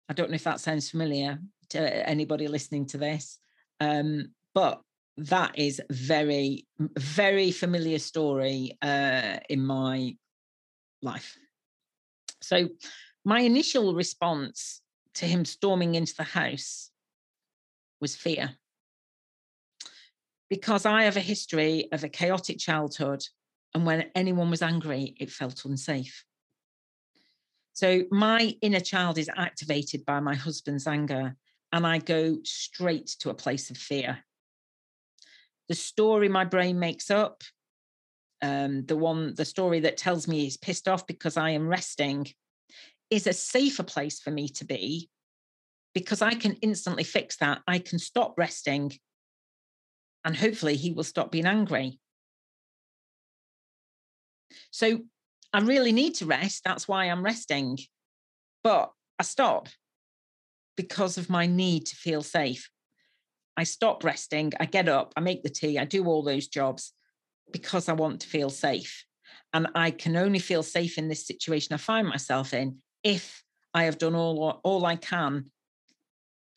I 0.10 0.14
don't 0.14 0.30
know 0.30 0.36
if 0.36 0.44
that 0.44 0.60
sounds 0.60 0.90
familiar 0.90 1.40
to 1.70 2.10
anybody 2.10 2.48
listening 2.48 2.86
to 2.88 2.98
this, 2.98 3.40
um, 3.80 4.34
but 4.54 4.82
that 5.18 5.58
is 5.58 5.82
very, 5.90 6.68
very 6.80 7.52
familiar 7.52 8.00
story 8.00 8.78
uh, 8.82 9.38
in 9.50 9.66
my 9.66 10.16
life. 11.02 11.38
So, 12.42 12.70
my 13.24 13.40
initial 13.40 13.96
response 13.96 14.82
to 15.16 15.26
him 15.26 15.46
storming 15.46 15.96
into 15.96 16.14
the 16.16 16.24
house 16.24 16.92
was 18.00 18.16
fear 18.16 18.56
because 20.50 20.86
I 20.86 21.04
have 21.04 21.18
a 21.18 21.22
history 21.22 21.88
of 21.92 22.04
a 22.04 22.10
chaotic 22.10 22.60
childhood. 22.60 23.24
And 23.74 23.86
when 23.86 24.10
anyone 24.16 24.50
was 24.50 24.62
angry, 24.62 25.16
it 25.20 25.32
felt 25.32 25.66
unsafe. 25.66 26.24
So 27.74 28.04
my 28.10 28.56
inner 28.62 28.80
child 28.80 29.18
is 29.18 29.30
activated 29.36 30.06
by 30.06 30.22
my 30.22 30.34
husband's 30.34 30.88
anger, 30.88 31.36
and 31.74 31.86
I 31.86 31.98
go 31.98 32.38
straight 32.44 33.08
to 33.20 33.30
a 33.30 33.34
place 33.34 33.70
of 33.70 33.78
fear. 33.78 34.20
The 35.68 35.76
story 35.76 36.30
my 36.30 36.46
brain 36.46 36.80
makes 36.80 37.12
up, 37.12 37.44
um, 38.42 38.86
the 38.86 38.96
one, 38.96 39.34
the 39.36 39.44
story 39.44 39.82
that 39.82 39.98
tells 39.98 40.26
me 40.26 40.42
he's 40.42 40.56
pissed 40.56 40.88
off 40.88 41.06
because 41.06 41.36
I 41.36 41.50
am 41.50 41.68
resting, 41.68 42.28
is 43.10 43.28
a 43.28 43.34
safer 43.34 43.84
place 43.84 44.22
for 44.22 44.32
me 44.32 44.48
to 44.50 44.64
be 44.64 45.10
because 45.94 46.22
I 46.22 46.34
can 46.34 46.54
instantly 46.62 47.04
fix 47.04 47.38
that. 47.38 47.62
I 47.68 47.80
can 47.80 48.00
stop 48.00 48.36
resting 48.38 48.94
and 50.26 50.36
hopefully 50.36 50.76
he 50.76 50.92
will 50.92 51.04
stop 51.04 51.32
being 51.32 51.46
angry. 51.46 52.00
So 54.72 55.02
I 55.54 55.60
really 55.62 55.92
need 55.92 56.16
to 56.16 56.26
rest. 56.26 56.64
That's 56.66 56.88
why 56.88 57.06
I'm 57.06 57.24
resting. 57.24 57.78
But 58.64 58.92
I 59.20 59.24
stop 59.24 59.70
because 60.76 61.18
of 61.18 61.30
my 61.30 61.46
need 61.46 61.86
to 61.86 61.96
feel 61.96 62.24
safe. 62.24 62.70
I 63.56 63.64
stop 63.64 64.04
resting, 64.04 64.52
I 64.60 64.66
get 64.66 64.90
up, 64.90 65.14
I 65.16 65.22
make 65.22 65.44
the 65.44 65.50
tea, 65.50 65.80
I 65.80 65.86
do 65.86 66.06
all 66.06 66.24
those 66.24 66.48
jobs 66.48 66.92
because 67.54 67.88
I 67.88 67.94
want 67.94 68.20
to 68.22 68.28
feel 68.28 68.50
safe. 68.50 69.06
And 69.54 69.68
I 69.76 69.92
can 69.92 70.18
only 70.18 70.40
feel 70.40 70.64
safe 70.64 70.98
in 70.98 71.08
this 71.08 71.26
situation 71.26 71.74
I 71.74 71.78
find 71.78 72.08
myself 72.08 72.54
in 72.54 72.80
if 73.04 73.44
I 73.74 73.84
have 73.84 73.98
done 73.98 74.16
all, 74.16 74.60
all 74.64 74.86
I 74.86 74.98
can 74.98 75.52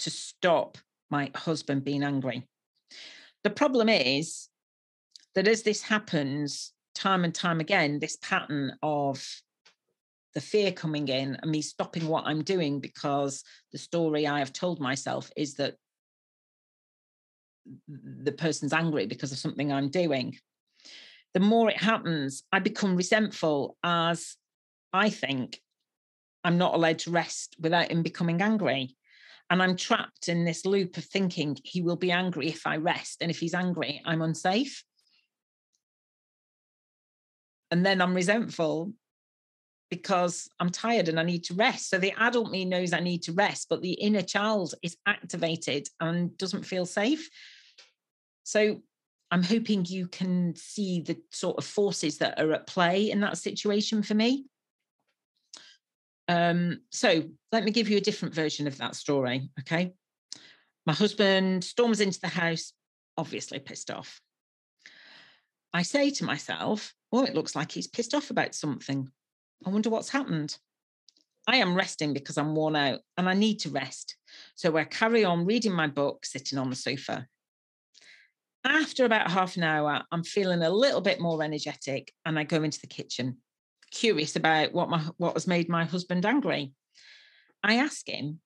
to 0.01 0.11
stop 0.11 0.79
my 1.11 1.31
husband 1.37 1.85
being 1.85 2.03
angry. 2.03 2.49
The 3.49 3.55
problem 3.55 3.89
is 3.89 4.51
that 5.35 5.49
as 5.49 5.63
this 5.63 5.81
happens 5.81 6.75
time 6.95 7.25
and 7.25 7.35
time 7.35 7.61
again, 7.61 7.99
this 7.99 8.19
pattern 8.21 8.77
of 8.83 9.27
the 10.35 10.41
fear 10.43 10.71
coming 10.71 11.09
in 11.09 11.35
and 11.41 11.51
me 11.51 11.63
stopping 11.63 12.09
what 12.09 12.27
I'm 12.27 12.45
doing 12.45 12.79
because 12.79 13.43
the 13.73 13.79
story 13.79 14.27
I 14.27 14.41
have 14.41 14.53
told 14.53 14.81
myself 14.81 15.31
is 15.35 15.55
that 15.55 15.77
the 17.89 18.33
person's 18.33 18.75
angry 18.75 19.07
because 19.07 19.33
of 19.33 19.39
something 19.39 19.73
I'm 19.73 19.89
doing. 19.89 20.37
The 21.33 21.41
more 21.41 21.71
it 21.71 21.79
happens, 21.79 22.43
I 22.53 22.59
become 22.59 22.97
resentful 22.97 23.79
as 23.83 24.37
I 24.93 25.09
think 25.09 25.59
I'm 26.45 26.59
not 26.59 26.75
allowed 26.75 26.99
to 26.99 27.13
rest 27.13 27.57
without 27.59 27.91
him 27.91 28.03
becoming 28.03 28.43
angry. 28.43 28.95
And 29.51 29.63
I'm 29.63 29.77
trapped 29.77 30.29
in 30.29 30.45
this 30.45 30.67
loop 30.67 30.97
of 30.97 31.05
thinking 31.05 31.57
he 31.65 31.81
will 31.81 31.97
be 31.97 32.13
angry 32.13 32.49
if 32.49 32.67
I 32.67 32.77
rest. 32.77 33.19
And 33.23 33.31
if 33.31 33.39
he's 33.39 33.55
angry, 33.55 34.03
I'm 34.05 34.21
unsafe. 34.21 34.85
And 37.71 37.85
then 37.85 38.01
I'm 38.01 38.15
resentful 38.15 38.93
because 39.91 40.49
I'm 40.61 40.71
tired 40.71 41.09
and 41.09 41.19
I 41.19 41.23
need 41.23 41.45
to 41.45 41.55
rest. 41.55 41.89
So 41.89 41.99
the 41.99 42.13
adult 42.19 42.51
me 42.51 42.65
knows 42.65 42.93
I 42.93 43.01
need 43.01 43.23
to 43.23 43.33
rest, 43.33 43.69
but 43.71 43.81
the 43.81 43.93
inner 43.93 44.23
child 44.23 44.75
is 44.83 44.97
activated 45.07 45.89
and 46.01 46.37
doesn't 46.37 46.67
feel 46.67 46.85
safe. 46.85 47.29
So 48.45 48.83
I'm 49.31 49.43
hoping 49.43 49.85
you 49.85 50.09
can 50.09 50.55
see 50.57 51.01
the 51.01 51.19
sort 51.31 51.59
of 51.59 51.65
forces 51.65 52.19
that 52.19 52.41
are 52.41 52.53
at 52.53 52.67
play 52.67 53.11
in 53.11 53.21
that 53.21 53.39
situation 53.39 54.03
for 54.03 54.15
me. 54.15 54.45
Um, 56.29 56.81
so 56.93 57.25
let 57.53 57.64
me 57.64 57.71
give 57.71 57.88
you 57.88 57.97
a 57.97 58.03
different 58.03 58.35
version 58.35 58.67
of 58.67 58.77
that 58.79 58.95
story. 58.95 59.51
Okay. 59.61 59.95
My 60.87 60.93
husband 60.93 61.64
storms 61.64 62.01
into 62.01 62.21
the 62.21 62.29
house, 62.29 62.73
obviously 63.17 63.59
pissed 63.59 63.91
off. 63.91 64.21
I 65.73 65.83
say 65.83 66.11
to 66.11 66.25
myself, 66.25 66.95
well, 67.11 67.25
it 67.25 67.35
looks 67.35 67.57
like 67.57 67.73
he's 67.73 67.87
pissed 67.87 68.14
off 68.14 68.31
about 68.31 68.55
something. 68.55 69.09
I 69.67 69.71
wonder 69.71 69.91
what's 69.91 70.11
happened. 70.11 70.57
I 71.47 71.57
am 71.57 71.75
resting 71.75 72.12
because 72.12 72.37
I'm 72.37 72.55
worn 72.55 72.77
out 72.77 73.01
and 73.17 73.29
I 73.29 73.35
need 73.35 73.61
to 73.61 73.71
rest. 73.71 74.17
So 74.55 74.77
I 74.77 74.85
carry 74.85 75.25
on 75.25 75.47
reading 75.47 75.73
my 75.73 75.87
book, 75.87 76.27
sitting 76.27 76.59
on 76.59 76.69
the 76.69 76.77
sofa. 76.77 77.27
After 78.64 79.05
about 79.07 79.31
half 79.31 79.57
an 79.57 79.62
hour, 79.62 80.03
I'm 80.12 80.25
feeling 80.25 80.62
a 80.62 80.71
little 80.71 81.01
bit 81.01 81.21
more 81.21 81.43
energetic 81.43 82.12
and 82.27 82.38
I 82.38 82.45
go 82.45 82.62
into 82.62 82.81
the 82.81 82.87
kitchen, 82.87 83.38
curious 83.90 84.37
about 84.37 84.72
what 84.72 84.88
my 84.88 85.01
what 85.16 85.35
has 85.35 85.46
made 85.46 85.68
my 85.68 85.85
husband 85.85 86.24
angry. 86.27 86.72
I 87.62 87.77
ask 87.77 88.09
him, 88.09 88.40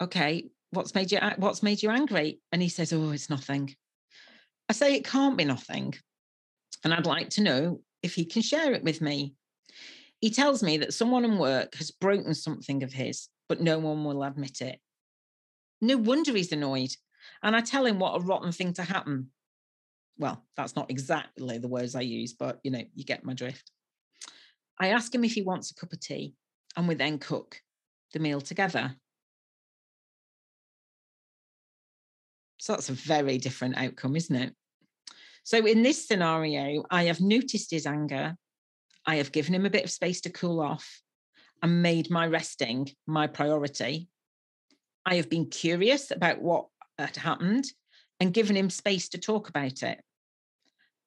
okay, 0.00 0.48
what's 0.70 0.94
made 0.94 1.12
you 1.12 1.18
what's 1.36 1.62
made 1.62 1.82
you 1.82 1.90
angry? 1.90 2.40
And 2.52 2.62
he 2.62 2.68
says, 2.68 2.92
Oh, 2.92 3.10
it's 3.10 3.30
nothing. 3.30 3.74
I 4.68 4.72
say 4.72 4.94
it 4.94 5.04
can't 5.04 5.36
be 5.36 5.44
nothing. 5.44 5.94
And 6.84 6.92
I'd 6.92 7.06
like 7.06 7.30
to 7.30 7.42
know 7.42 7.80
if 8.02 8.14
he 8.14 8.24
can 8.24 8.42
share 8.42 8.72
it 8.72 8.84
with 8.84 9.00
me. 9.00 9.34
He 10.20 10.30
tells 10.30 10.62
me 10.62 10.78
that 10.78 10.94
someone 10.94 11.24
in 11.24 11.38
work 11.38 11.74
has 11.76 11.90
broken 11.90 12.34
something 12.34 12.82
of 12.82 12.92
his, 12.92 13.28
but 13.48 13.60
no 13.60 13.78
one 13.78 14.04
will 14.04 14.22
admit 14.22 14.60
it. 14.60 14.80
No 15.80 15.96
wonder 15.96 16.32
he's 16.32 16.52
annoyed. 16.52 16.90
And 17.42 17.54
I 17.54 17.60
tell 17.60 17.84
him 17.84 17.98
what 17.98 18.16
a 18.16 18.24
rotten 18.24 18.52
thing 18.52 18.72
to 18.74 18.82
happen. 18.82 19.28
Well, 20.18 20.42
that's 20.56 20.74
not 20.74 20.90
exactly 20.90 21.58
the 21.58 21.68
words 21.68 21.94
I 21.94 22.00
use, 22.00 22.32
but 22.32 22.60
you 22.62 22.70
know, 22.70 22.82
you 22.94 23.04
get 23.04 23.24
my 23.24 23.34
drift. 23.34 23.70
I 24.78 24.88
ask 24.88 25.14
him 25.14 25.24
if 25.24 25.34
he 25.34 25.42
wants 25.42 25.70
a 25.70 25.74
cup 25.74 25.92
of 25.92 26.00
tea, 26.00 26.34
and 26.76 26.86
we 26.86 26.94
then 26.94 27.18
cook 27.18 27.60
the 28.12 28.18
meal 28.18 28.40
together. 28.40 28.94
So 32.58 32.72
that's 32.72 32.88
a 32.88 32.94
very 32.94 33.38
different 33.38 33.76
outcome, 33.76 34.16
isn't 34.16 34.36
it? 34.36 34.54
So 35.44 35.64
in 35.64 35.82
this 35.82 36.06
scenario, 36.06 36.84
I 36.90 37.04
have 37.04 37.20
noticed 37.20 37.70
his 37.70 37.86
anger. 37.86 38.36
I 39.06 39.16
have 39.16 39.32
given 39.32 39.54
him 39.54 39.64
a 39.66 39.70
bit 39.70 39.84
of 39.84 39.90
space 39.90 40.20
to 40.22 40.30
cool 40.30 40.60
off 40.60 41.00
and 41.62 41.82
made 41.82 42.10
my 42.10 42.26
resting 42.26 42.88
my 43.06 43.28
priority. 43.28 44.08
I 45.04 45.14
have 45.14 45.30
been 45.30 45.46
curious 45.46 46.10
about 46.10 46.42
what 46.42 46.66
had 46.98 47.16
happened 47.16 47.66
and 48.18 48.34
given 48.34 48.56
him 48.56 48.70
space 48.70 49.08
to 49.10 49.18
talk 49.18 49.48
about 49.48 49.82
it. 49.82 50.00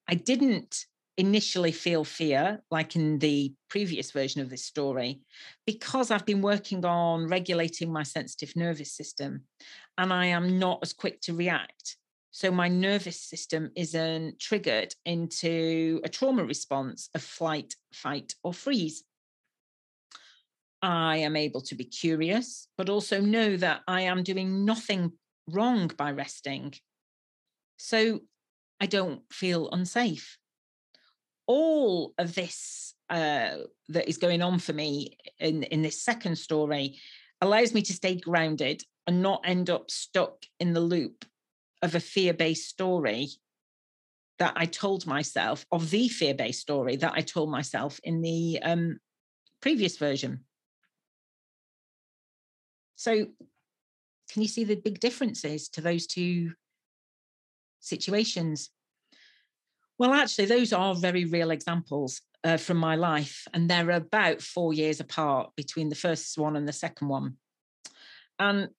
I 0.08 0.16
didn't 0.16 0.86
initially 1.20 1.74
feel 1.74 2.06
fear, 2.06 2.64
like 2.72 2.96
in 2.96 3.20
the 3.20 3.54
previous 3.70 4.12
version 4.12 4.40
of 4.40 4.50
this 4.50 4.64
story, 4.64 5.20
because 5.66 6.12
I've 6.12 6.26
been 6.26 6.42
working 6.42 6.86
on 6.86 7.28
regulating 7.28 7.92
my 7.92 8.04
sensitive 8.04 8.56
nervous 8.56 8.94
system 8.94 9.44
and 9.98 10.14
I 10.14 10.28
am 10.28 10.58
not 10.58 10.80
as 10.82 10.94
quick 10.94 11.20
to 11.24 11.36
react. 11.36 11.98
So 12.32 12.52
my 12.52 12.70
nervous 12.70 13.22
system 13.22 13.72
isn't 13.76 14.40
triggered 14.40 14.96
into 15.06 16.00
a 16.06 16.10
trauma 16.10 16.46
response 16.46 17.10
of 17.14 17.22
flight, 17.22 17.76
fight, 17.94 18.36
or 18.42 18.54
freeze. 18.54 19.04
I 20.82 21.18
am 21.18 21.36
able 21.36 21.60
to 21.64 21.76
be 21.76 21.84
curious, 21.84 22.70
but 22.78 22.88
also 22.88 23.20
know 23.20 23.58
that 23.58 23.82
I 23.90 24.04
am 24.04 24.24
doing 24.24 24.64
nothing 24.64 25.12
wrong 25.48 25.92
by 25.98 26.12
resting. 26.12 26.76
So 27.76 28.22
I 28.80 28.86
don't 28.86 29.22
feel 29.34 29.70
unsafe 29.72 30.38
all 31.50 32.14
of 32.20 32.36
this 32.36 32.94
uh, 33.10 33.58
that 33.90 34.08
is 34.08 34.20
going 34.20 34.44
on 34.44 34.60
for 34.60 34.72
me 34.72 35.18
in, 35.40 35.64
in 35.64 35.82
this 35.82 36.04
second 36.04 36.38
story 36.38 37.00
allows 37.42 37.74
me 37.74 37.82
to 37.82 37.92
stay 37.92 38.16
grounded 38.16 38.84
and 39.08 39.24
not 39.24 39.42
end 39.44 39.68
up 39.68 39.90
stuck 39.90 40.46
in 40.60 40.74
the 40.74 40.80
loop 40.80 41.26
of 41.82 41.96
a 41.96 42.00
fear 42.00 42.36
based 42.36 42.70
story 42.70 43.30
that 44.38 44.54
I 44.56 44.68
told 44.68 45.08
myself, 45.08 45.66
of 45.72 45.90
the 45.90 46.08
fear 46.08 46.36
based 46.36 46.62
story 46.62 46.98
that 46.98 47.14
I 47.16 47.22
told 47.22 47.50
myself 47.50 48.00
in 48.04 48.22
the 48.22 48.60
um, 48.62 49.00
previous 49.60 49.98
version. 49.98 50.42
So, 52.96 53.26
can 54.32 54.42
you 54.44 54.48
see 54.48 54.66
the 54.66 54.76
big 54.76 55.00
differences 55.00 55.68
to 55.70 55.82
those 55.82 56.06
two 56.06 56.52
situations? 57.80 58.70
Well, 60.00 60.14
actually, 60.14 60.46
those 60.46 60.72
are 60.72 60.96
very 60.96 61.26
real 61.26 61.52
examples 61.52 62.22
uh, 62.46 62.56
from 62.56 62.78
my 62.78 62.96
life, 62.96 63.46
and 63.54 63.70
they're 63.70 63.92
about 63.92 64.42
four 64.42 64.74
years 64.74 65.02
apart 65.02 65.52
between 65.58 65.90
the 65.90 65.96
first 65.96 66.38
one 66.38 66.56
and 66.56 66.66
the 66.66 66.74
second 66.74 67.10
one. 67.10 67.36
And 68.40 68.70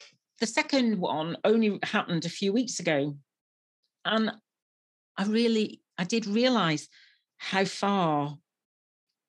the 0.40 0.46
second 0.46 0.98
one 0.98 1.36
only 1.44 1.78
happened 1.82 2.24
a 2.24 2.30
few 2.30 2.54
weeks 2.54 2.80
ago, 2.80 3.18
and 4.06 4.32
I 5.18 5.24
really, 5.24 5.82
I 5.98 6.04
did 6.04 6.26
realize 6.26 6.88
how 7.36 7.66
far 7.66 8.38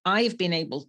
I've 0.06 0.38
been 0.38 0.54
able 0.54 0.88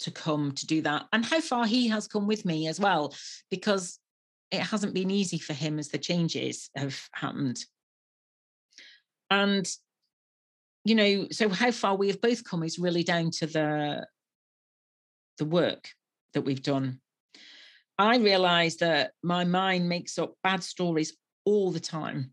to 0.00 0.10
come 0.10 0.52
to 0.52 0.66
do 0.66 0.80
that, 0.80 1.08
and 1.12 1.26
how 1.26 1.42
far 1.42 1.66
he 1.66 1.88
has 1.88 2.08
come 2.08 2.26
with 2.26 2.46
me 2.46 2.68
as 2.68 2.80
well, 2.80 3.14
because 3.50 3.98
it 4.50 4.60
hasn't 4.60 4.94
been 4.94 5.10
easy 5.10 5.38
for 5.38 5.52
him 5.52 5.78
as 5.78 5.88
the 5.88 5.98
changes 5.98 6.70
have 6.74 6.98
happened. 7.12 7.58
And 9.30 9.70
you 10.88 10.94
know, 10.94 11.26
so 11.30 11.50
how 11.50 11.70
far 11.70 11.96
we 11.96 12.08
have 12.08 12.20
both 12.22 12.44
come 12.44 12.62
is 12.62 12.78
really 12.78 13.02
down 13.04 13.30
to 13.30 13.46
the 13.46 14.06
the 15.36 15.44
work 15.44 15.90
that 16.32 16.42
we've 16.42 16.62
done. 16.62 17.00
I 17.98 18.16
realize 18.16 18.76
that 18.78 19.12
my 19.22 19.44
mind 19.44 19.88
makes 19.88 20.18
up 20.18 20.34
bad 20.42 20.62
stories 20.62 21.14
all 21.44 21.70
the 21.70 21.80
time. 21.80 22.32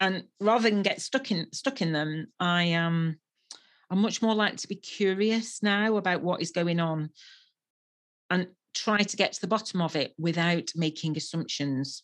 And 0.00 0.24
rather 0.40 0.70
than 0.70 0.82
get 0.82 1.02
stuck 1.02 1.30
in 1.30 1.52
stuck 1.52 1.82
in 1.82 1.92
them, 1.92 2.28
I 2.40 2.62
am 2.64 2.86
um, 2.86 3.18
I'm 3.90 3.98
much 3.98 4.22
more 4.22 4.34
like 4.34 4.56
to 4.56 4.68
be 4.68 4.76
curious 4.76 5.62
now 5.62 5.96
about 5.96 6.22
what 6.22 6.40
is 6.40 6.52
going 6.52 6.80
on 6.80 7.10
and 8.30 8.48
try 8.74 8.98
to 8.98 9.16
get 9.16 9.34
to 9.34 9.40
the 9.42 9.46
bottom 9.46 9.82
of 9.82 9.94
it 9.94 10.14
without 10.18 10.70
making 10.74 11.18
assumptions, 11.18 12.02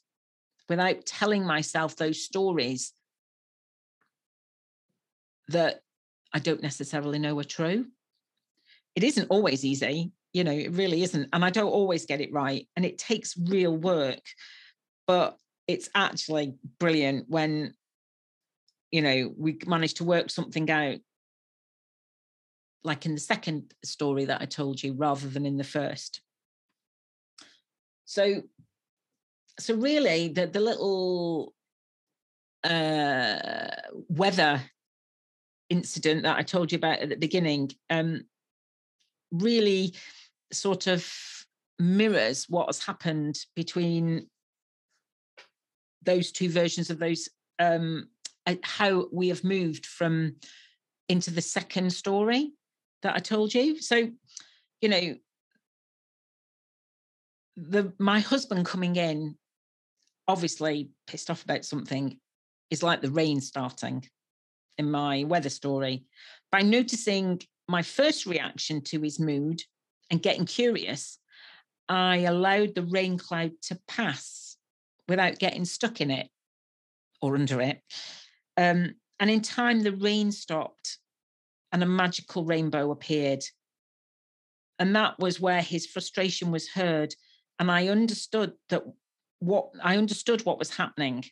without 0.68 1.06
telling 1.06 1.44
myself 1.44 1.96
those 1.96 2.22
stories 2.22 2.92
that 5.48 5.80
I 6.32 6.38
don't 6.38 6.62
necessarily 6.62 7.18
know 7.18 7.38
are 7.38 7.44
true. 7.44 7.86
It 8.94 9.04
isn't 9.04 9.28
always 9.28 9.64
easy, 9.64 10.12
you 10.32 10.44
know, 10.44 10.52
it 10.52 10.72
really 10.72 11.02
isn't. 11.02 11.28
And 11.32 11.44
I 11.44 11.50
don't 11.50 11.70
always 11.70 12.06
get 12.06 12.20
it 12.20 12.32
right. 12.32 12.66
And 12.76 12.84
it 12.84 12.98
takes 12.98 13.36
real 13.36 13.76
work. 13.76 14.22
But 15.06 15.36
it's 15.66 15.88
actually 15.94 16.54
brilliant 16.78 17.26
when, 17.28 17.74
you 18.90 19.02
know, 19.02 19.32
we 19.36 19.58
manage 19.66 19.94
to 19.94 20.04
work 20.04 20.30
something 20.30 20.70
out, 20.70 20.98
like 22.84 23.06
in 23.06 23.14
the 23.14 23.20
second 23.20 23.72
story 23.84 24.26
that 24.26 24.40
I 24.40 24.46
told 24.46 24.82
you, 24.82 24.94
rather 24.94 25.28
than 25.28 25.46
in 25.46 25.56
the 25.56 25.64
first. 25.64 26.20
So, 28.04 28.42
so 29.58 29.74
really, 29.74 30.28
the 30.28 30.46
the 30.46 30.60
little 30.60 31.54
uh, 32.64 33.68
weather 34.08 34.62
incident 35.72 36.22
that 36.22 36.38
I 36.38 36.42
told 36.42 36.70
you 36.70 36.76
about 36.76 36.98
at 36.98 37.08
the 37.08 37.16
beginning 37.16 37.70
um, 37.88 38.24
really 39.32 39.94
sort 40.52 40.86
of 40.86 41.10
mirrors 41.78 42.44
what 42.48 42.66
has 42.66 42.84
happened 42.84 43.38
between 43.56 44.28
those 46.02 46.30
two 46.30 46.50
versions 46.50 46.90
of 46.90 46.98
those 46.98 47.28
um, 47.58 48.08
how 48.62 49.06
we 49.12 49.28
have 49.28 49.44
moved 49.44 49.86
from 49.86 50.36
into 51.08 51.30
the 51.30 51.40
second 51.40 51.90
story 51.90 52.52
that 53.02 53.14
I 53.14 53.18
told 53.18 53.54
you. 53.54 53.80
So, 53.80 54.10
you 54.80 54.88
know, 54.88 55.14
the 57.56 57.92
my 57.98 58.20
husband 58.20 58.66
coming 58.66 58.96
in, 58.96 59.36
obviously 60.28 60.90
pissed 61.06 61.30
off 61.30 61.44
about 61.44 61.64
something, 61.64 62.18
is 62.70 62.82
like 62.82 63.00
the 63.00 63.10
rain 63.10 63.40
starting 63.40 64.04
in 64.78 64.90
my 64.90 65.24
weather 65.24 65.50
story 65.50 66.04
by 66.50 66.62
noticing 66.62 67.40
my 67.68 67.82
first 67.82 68.26
reaction 68.26 68.82
to 68.82 69.00
his 69.00 69.18
mood 69.18 69.62
and 70.10 70.22
getting 70.22 70.44
curious. 70.44 71.18
I 71.88 72.18
allowed 72.18 72.74
the 72.74 72.84
rain 72.84 73.18
cloud 73.18 73.52
to 73.62 73.78
pass 73.88 74.56
without 75.08 75.38
getting 75.38 75.64
stuck 75.64 76.00
in 76.00 76.10
it 76.10 76.28
or 77.20 77.34
under 77.34 77.60
it. 77.60 77.80
Um, 78.56 78.94
and 79.20 79.30
in 79.30 79.40
time, 79.40 79.80
the 79.80 79.92
rain 79.92 80.32
stopped. 80.32 80.98
and 81.72 81.82
a 81.82 81.86
magical 81.86 82.44
rainbow 82.44 82.90
appeared. 82.90 83.42
And 84.78 84.94
that 84.94 85.18
was 85.18 85.40
where 85.40 85.62
his 85.62 85.86
frustration 85.86 86.50
was 86.50 86.68
heard. 86.68 87.14
And 87.58 87.70
I 87.70 87.88
understood 87.88 88.52
that 88.68 88.82
what 89.38 89.70
I 89.82 89.96
understood 89.96 90.44
what 90.44 90.58
was 90.58 90.76
happening 90.76 91.24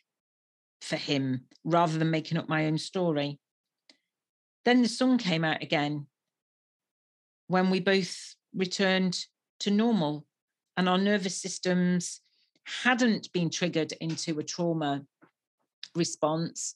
for 0.81 0.97
him 0.97 1.45
rather 1.63 1.97
than 1.97 2.11
making 2.11 2.37
up 2.37 2.49
my 2.49 2.65
own 2.65 2.77
story. 2.77 3.39
Then 4.65 4.81
the 4.81 4.87
sun 4.89 5.17
came 5.17 5.43
out 5.43 5.61
again 5.61 6.07
when 7.47 7.69
we 7.69 7.79
both 7.79 8.35
returned 8.55 9.25
to 9.59 9.71
normal 9.71 10.25
and 10.77 10.87
our 10.87 10.97
nervous 10.97 11.39
systems 11.39 12.21
hadn't 12.83 13.31
been 13.33 13.49
triggered 13.49 13.93
into 13.99 14.39
a 14.39 14.43
trauma 14.43 15.03
response 15.95 16.75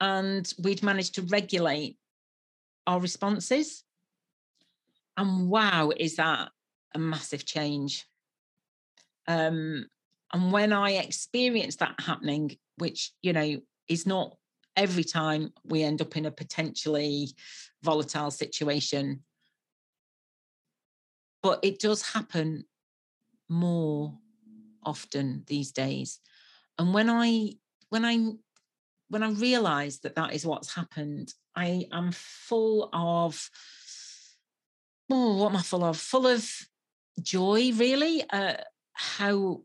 and 0.00 0.52
we'd 0.62 0.82
managed 0.82 1.14
to 1.14 1.22
regulate 1.22 1.96
our 2.86 3.00
responses. 3.00 3.84
And 5.16 5.48
wow, 5.48 5.92
is 5.96 6.16
that 6.16 6.50
a 6.94 6.98
massive 6.98 7.44
change? 7.44 8.06
Um, 9.28 9.86
and 10.32 10.52
when 10.52 10.72
I 10.72 10.92
experience 10.92 11.76
that 11.76 11.94
happening, 12.00 12.56
which, 12.78 13.12
you 13.22 13.32
know, 13.32 13.60
is 13.88 14.06
not 14.06 14.36
every 14.76 15.04
time 15.04 15.52
we 15.64 15.82
end 15.82 16.00
up 16.00 16.16
in 16.16 16.24
a 16.24 16.30
potentially 16.30 17.28
volatile 17.82 18.30
situation, 18.30 19.22
but 21.42 21.60
it 21.62 21.78
does 21.78 22.12
happen 22.12 22.64
more 23.48 24.16
often 24.84 25.44
these 25.46 25.72
days. 25.72 26.20
And 26.78 26.94
when 26.94 27.10
I, 27.10 27.52
when 27.90 28.04
I, 28.04 28.32
when 29.08 29.22
I 29.22 29.30
realize 29.30 30.00
that 30.00 30.14
that 30.14 30.32
is 30.32 30.46
what's 30.46 30.74
happened, 30.74 31.34
I 31.54 31.86
am 31.92 32.12
full 32.12 32.88
of, 32.94 33.50
oh, 35.10 35.36
what 35.36 35.50
am 35.50 35.56
I 35.56 35.62
full 35.62 35.84
of? 35.84 35.98
Full 35.98 36.26
of 36.26 36.50
joy, 37.20 37.72
really. 37.74 38.24
Uh, 38.30 38.54
how 38.94 39.60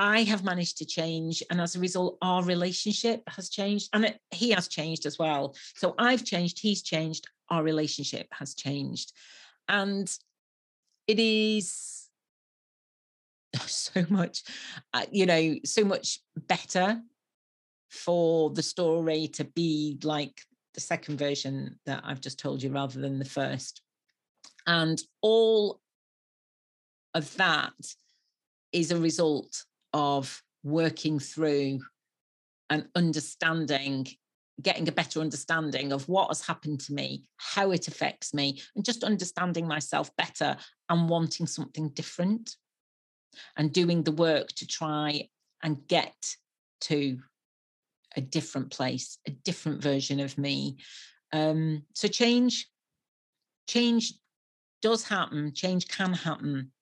I 0.00 0.22
have 0.22 0.42
managed 0.42 0.78
to 0.78 0.86
change, 0.86 1.42
and 1.50 1.60
as 1.60 1.76
a 1.76 1.78
result, 1.78 2.16
our 2.22 2.42
relationship 2.42 3.22
has 3.28 3.50
changed, 3.50 3.90
and 3.92 4.06
it, 4.06 4.18
he 4.30 4.48
has 4.52 4.66
changed 4.66 5.04
as 5.04 5.18
well. 5.18 5.54
So 5.74 5.94
I've 5.98 6.24
changed, 6.24 6.58
he's 6.58 6.80
changed, 6.80 7.28
our 7.50 7.62
relationship 7.62 8.26
has 8.32 8.54
changed, 8.54 9.12
and 9.68 10.10
it 11.06 11.18
is 11.18 12.08
so 13.66 14.06
much, 14.08 14.42
uh, 14.94 15.04
you 15.12 15.26
know, 15.26 15.56
so 15.66 15.84
much 15.84 16.20
better 16.34 17.02
for 17.90 18.48
the 18.48 18.62
story 18.62 19.28
to 19.34 19.44
be 19.44 19.98
like 20.02 20.40
the 20.72 20.80
second 20.80 21.18
version 21.18 21.78
that 21.84 22.04
I've 22.06 22.22
just 22.22 22.38
told 22.38 22.62
you 22.62 22.70
rather 22.70 22.98
than 22.98 23.18
the 23.18 23.26
first. 23.26 23.82
And 24.66 24.98
all 25.20 25.78
of 27.12 27.36
that 27.36 27.74
is 28.72 28.92
a 28.92 28.96
result 28.96 29.66
of 29.92 30.42
working 30.62 31.18
through 31.18 31.80
and 32.68 32.86
understanding 32.94 34.06
getting 34.62 34.88
a 34.88 34.92
better 34.92 35.20
understanding 35.20 35.92
of 35.92 36.08
what 36.08 36.28
has 36.28 36.46
happened 36.46 36.80
to 36.80 36.92
me, 36.92 37.24
how 37.38 37.70
it 37.70 37.88
affects 37.88 38.34
me, 38.34 38.60
and 38.76 38.84
just 38.84 39.04
understanding 39.04 39.66
myself 39.66 40.14
better 40.16 40.56
and 40.88 41.08
wanting 41.08 41.46
something 41.46 41.88
different 41.90 42.56
and 43.56 43.72
doing 43.72 44.02
the 44.02 44.12
work 44.12 44.48
to 44.48 44.66
try 44.66 45.28
and 45.62 45.86
get 45.88 46.36
to 46.80 47.18
a 48.16 48.20
different 48.20 48.70
place, 48.70 49.18
a 49.26 49.30
different 49.30 49.82
version 49.82 50.20
of 50.20 50.36
me. 50.36 50.76
Um, 51.32 51.84
so 51.94 52.08
change, 52.08 52.68
change 53.68 54.14
does 54.82 55.04
happen, 55.04 55.52
change 55.54 55.86
can 55.88 56.12
happen. 56.12 56.72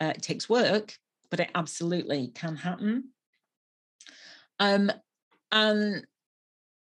Uh, 0.00 0.12
it 0.14 0.22
takes 0.22 0.48
work, 0.48 0.96
but 1.32 1.40
it 1.40 1.50
absolutely 1.54 2.30
can 2.34 2.56
happen. 2.56 3.08
Um, 4.60 4.92
and 5.50 6.06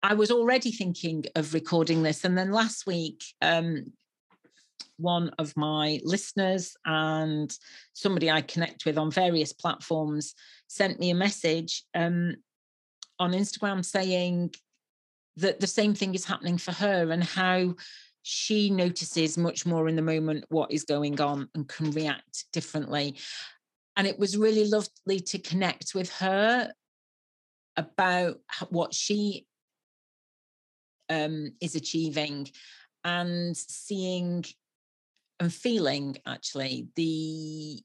I 0.03 0.13
was 0.13 0.29
already 0.29 0.71
thinking 0.71 1.25
of 1.35 1.55
recording 1.55 2.03
this. 2.03 2.23
And 2.23 2.37
then 2.37 2.51
last 2.51 2.85
week, 2.85 3.23
um, 3.41 3.91
one 4.97 5.31
of 5.39 5.57
my 5.57 5.99
listeners 6.03 6.77
and 6.85 7.51
somebody 7.93 8.29
I 8.29 8.41
connect 8.41 8.85
with 8.85 8.99
on 8.99 9.09
various 9.09 9.51
platforms 9.51 10.35
sent 10.67 10.99
me 10.99 11.09
a 11.09 11.15
message 11.15 11.83
um, 11.95 12.35
on 13.17 13.31
Instagram 13.31 13.83
saying 13.83 14.53
that 15.37 15.59
the 15.59 15.65
same 15.65 15.95
thing 15.95 16.13
is 16.13 16.25
happening 16.25 16.59
for 16.59 16.71
her 16.71 17.09
and 17.11 17.23
how 17.23 17.73
she 18.21 18.69
notices 18.69 19.39
much 19.39 19.65
more 19.65 19.87
in 19.87 19.95
the 19.95 20.01
moment 20.03 20.45
what 20.49 20.71
is 20.71 20.83
going 20.83 21.19
on 21.19 21.49
and 21.55 21.67
can 21.67 21.89
react 21.91 22.45
differently 22.53 23.15
and 23.95 24.07
it 24.07 24.19
was 24.19 24.37
really 24.37 24.67
lovely 24.67 25.19
to 25.19 25.39
connect 25.39 25.95
with 25.95 26.11
her 26.13 26.71
about 27.77 28.39
what 28.69 28.93
she 28.93 29.45
um, 31.09 31.51
is 31.61 31.75
achieving 31.75 32.49
and 33.03 33.55
seeing 33.55 34.43
and 35.39 35.53
feeling 35.53 36.17
actually 36.25 36.87
the 36.95 37.81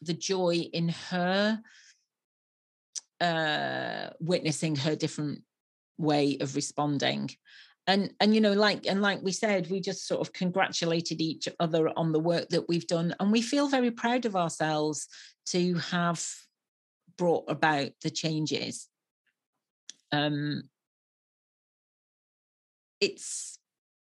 the 0.00 0.14
joy 0.14 0.54
in 0.72 0.88
her 0.88 1.60
uh, 3.20 4.10
witnessing 4.18 4.74
her 4.74 4.96
different 4.96 5.42
way 5.96 6.38
of 6.40 6.56
responding 6.56 7.30
and 7.86 8.12
and 8.20 8.34
you 8.34 8.40
know 8.40 8.52
like 8.52 8.86
and 8.86 9.02
like 9.02 9.20
we 9.22 9.32
said 9.32 9.70
we 9.70 9.80
just 9.80 10.06
sort 10.06 10.20
of 10.20 10.32
congratulated 10.32 11.20
each 11.20 11.48
other 11.58 11.90
on 11.96 12.12
the 12.12 12.20
work 12.20 12.48
that 12.50 12.68
we've 12.68 12.86
done 12.86 13.14
and 13.18 13.32
we 13.32 13.42
feel 13.42 13.68
very 13.68 13.90
proud 13.90 14.24
of 14.24 14.36
ourselves 14.36 15.08
to 15.46 15.74
have 15.74 16.24
brought 17.16 17.44
about 17.48 17.90
the 18.02 18.10
changes. 18.10 18.88
Um 20.12 20.64
it's 23.00 23.51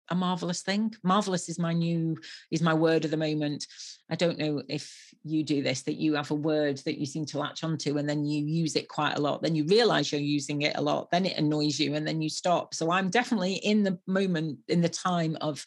a 0.08 0.14
marvelous 0.14 0.62
thing. 0.62 0.94
Marvelous 1.02 1.48
is 1.48 1.58
my 1.58 1.72
new 1.72 2.16
is 2.50 2.62
my 2.62 2.74
word 2.74 3.04
of 3.04 3.10
the 3.10 3.16
moment. 3.16 3.66
I 4.10 4.14
don't 4.14 4.38
know 4.38 4.62
if 4.68 5.12
you 5.24 5.42
do 5.42 5.62
this 5.62 5.82
that 5.82 5.96
you 5.96 6.14
have 6.14 6.30
a 6.30 6.34
word 6.34 6.78
that 6.78 6.98
you 6.98 7.06
seem 7.06 7.24
to 7.26 7.38
latch 7.38 7.64
onto 7.64 7.98
and 7.98 8.08
then 8.08 8.24
you 8.24 8.44
use 8.44 8.76
it 8.76 8.88
quite 8.88 9.16
a 9.16 9.20
lot. 9.20 9.42
Then 9.42 9.54
you 9.54 9.64
realize 9.64 10.12
you're 10.12 10.20
using 10.20 10.62
it 10.62 10.76
a 10.76 10.80
lot. 10.80 11.10
Then 11.10 11.26
it 11.26 11.36
annoys 11.36 11.80
you 11.80 11.94
and 11.94 12.06
then 12.06 12.22
you 12.22 12.28
stop. 12.28 12.74
So 12.74 12.90
i'm 12.90 13.10
definitely 13.10 13.54
in 13.54 13.82
the 13.82 13.98
moment 14.06 14.58
in 14.68 14.80
the 14.80 14.88
time 14.88 15.36
of 15.40 15.64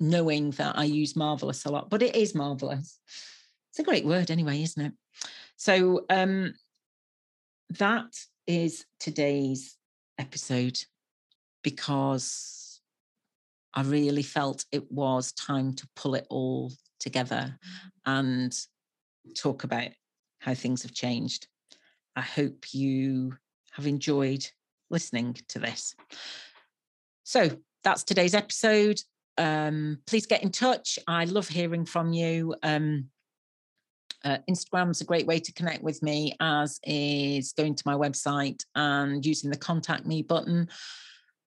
knowing 0.00 0.50
that 0.52 0.76
i 0.76 0.84
use 0.84 1.14
marvelous 1.14 1.64
a 1.64 1.70
lot 1.70 1.88
but 1.88 2.02
it 2.02 2.14
is 2.16 2.34
marvelous. 2.34 2.98
It's 3.70 3.78
a 3.78 3.84
great 3.84 4.04
word 4.04 4.30
anyway 4.30 4.62
isn't 4.62 4.86
it? 4.86 4.92
So 5.56 6.04
um 6.10 6.54
that 7.78 8.14
is 8.46 8.84
today's 9.00 9.76
episode 10.18 10.78
because 11.62 12.63
I 13.74 13.82
really 13.82 14.22
felt 14.22 14.64
it 14.70 14.90
was 14.90 15.32
time 15.32 15.74
to 15.74 15.88
pull 15.96 16.14
it 16.14 16.26
all 16.30 16.72
together 17.00 17.58
and 18.06 18.56
talk 19.36 19.64
about 19.64 19.88
how 20.38 20.54
things 20.54 20.82
have 20.82 20.94
changed. 20.94 21.48
I 22.14 22.20
hope 22.20 22.72
you 22.72 23.34
have 23.72 23.86
enjoyed 23.86 24.46
listening 24.90 25.36
to 25.48 25.58
this. 25.58 25.94
So 27.24 27.50
that's 27.82 28.04
today's 28.04 28.34
episode. 28.34 29.00
Um, 29.36 29.98
please 30.06 30.26
get 30.26 30.42
in 30.42 30.52
touch. 30.52 30.98
I 31.08 31.24
love 31.24 31.48
hearing 31.48 31.84
from 31.84 32.12
you. 32.12 32.54
Um, 32.62 33.08
uh, 34.24 34.38
Instagram's 34.48 35.00
a 35.00 35.04
great 35.04 35.26
way 35.26 35.38
to 35.38 35.52
connect 35.52 35.82
with 35.82 36.02
me, 36.02 36.34
as 36.40 36.78
is 36.84 37.52
going 37.52 37.74
to 37.74 37.82
my 37.84 37.94
website 37.94 38.62
and 38.74 39.24
using 39.24 39.50
the 39.50 39.56
contact 39.56 40.06
me 40.06 40.22
button. 40.22 40.68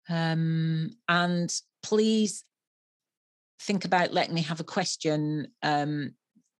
Um, 0.09 0.91
and 1.09 1.53
please 1.87 2.43
think 3.61 3.85
about 3.85 4.13
letting 4.13 4.35
me 4.35 4.43
have 4.43 4.59
a 4.59 4.65
question 4.65 5.47
um, 5.63 6.13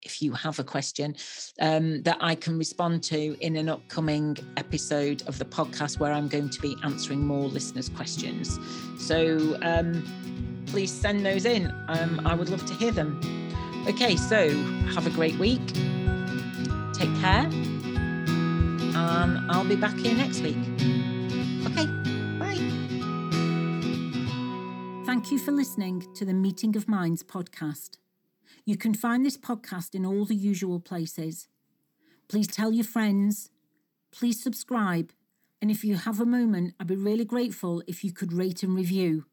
if 0.03 0.21
you 0.21 0.31
have 0.31 0.57
a 0.57 0.63
question 0.63 1.15
um, 1.59 2.01
that 2.03 2.17
I 2.21 2.33
can 2.35 2.57
respond 2.57 3.03
to 3.03 3.35
in 3.41 3.57
an 3.57 3.67
upcoming 3.67 4.37
episode 4.55 5.23
of 5.27 5.37
the 5.37 5.43
podcast 5.43 5.99
where 5.99 6.13
I'm 6.13 6.29
going 6.29 6.49
to 6.49 6.61
be 6.61 6.77
answering 6.83 7.25
more 7.27 7.49
listeners' 7.49 7.89
questions. 7.89 8.57
So 8.99 9.57
um, 9.63 10.63
please 10.67 10.91
send 10.91 11.25
those 11.25 11.43
in. 11.43 11.73
Um, 11.89 12.21
I 12.25 12.33
would 12.33 12.47
love 12.47 12.65
to 12.65 12.73
hear 12.75 12.91
them. 12.91 13.19
Okay, 13.87 14.15
so 14.15 14.49
have 14.93 15.07
a 15.07 15.11
great 15.11 15.37
week. 15.37 15.65
Take 16.93 17.13
care. 17.19 17.49
And 18.95 19.51
I'll 19.51 19.65
be 19.67 19.75
back 19.75 19.97
here 19.97 20.15
next 20.15 20.39
week. 20.39 20.76
Thank 25.17 25.31
you 25.31 25.39
for 25.39 25.51
listening 25.51 26.05
to 26.13 26.25
the 26.25 26.33
Meeting 26.35 26.77
of 26.77 26.87
Minds 26.87 27.23
podcast. 27.23 27.97
You 28.65 28.77
can 28.77 28.93
find 28.93 29.25
this 29.25 29.35
podcast 29.35 29.95
in 29.95 30.05
all 30.05 30.25
the 30.25 30.35
usual 30.35 30.79
places. 30.79 31.47
Please 32.29 32.45
tell 32.45 32.71
your 32.71 32.83
friends, 32.83 33.49
please 34.11 34.43
subscribe, 34.43 35.11
and 35.59 35.71
if 35.71 35.83
you 35.83 35.95
have 35.95 36.21
a 36.21 36.25
moment, 36.25 36.75
I'd 36.79 36.85
be 36.85 36.95
really 36.95 37.25
grateful 37.25 37.81
if 37.87 38.03
you 38.03 38.13
could 38.13 38.31
rate 38.31 38.61
and 38.61 38.75
review. 38.75 39.25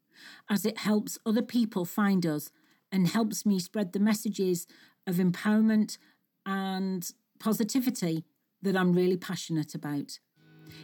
as 0.49 0.65
it 0.65 0.79
helps 0.79 1.19
other 1.23 1.43
people 1.43 1.85
find 1.85 2.25
us 2.25 2.49
and 2.91 3.07
helps 3.07 3.45
me 3.45 3.59
spread 3.59 3.93
the 3.93 3.99
messages 3.99 4.65
of 5.05 5.17
empowerment 5.17 5.99
and 6.47 7.11
positivity 7.39 8.25
that 8.63 8.75
I'm 8.75 8.93
really 8.93 9.17
passionate 9.17 9.75
about. 9.75 10.17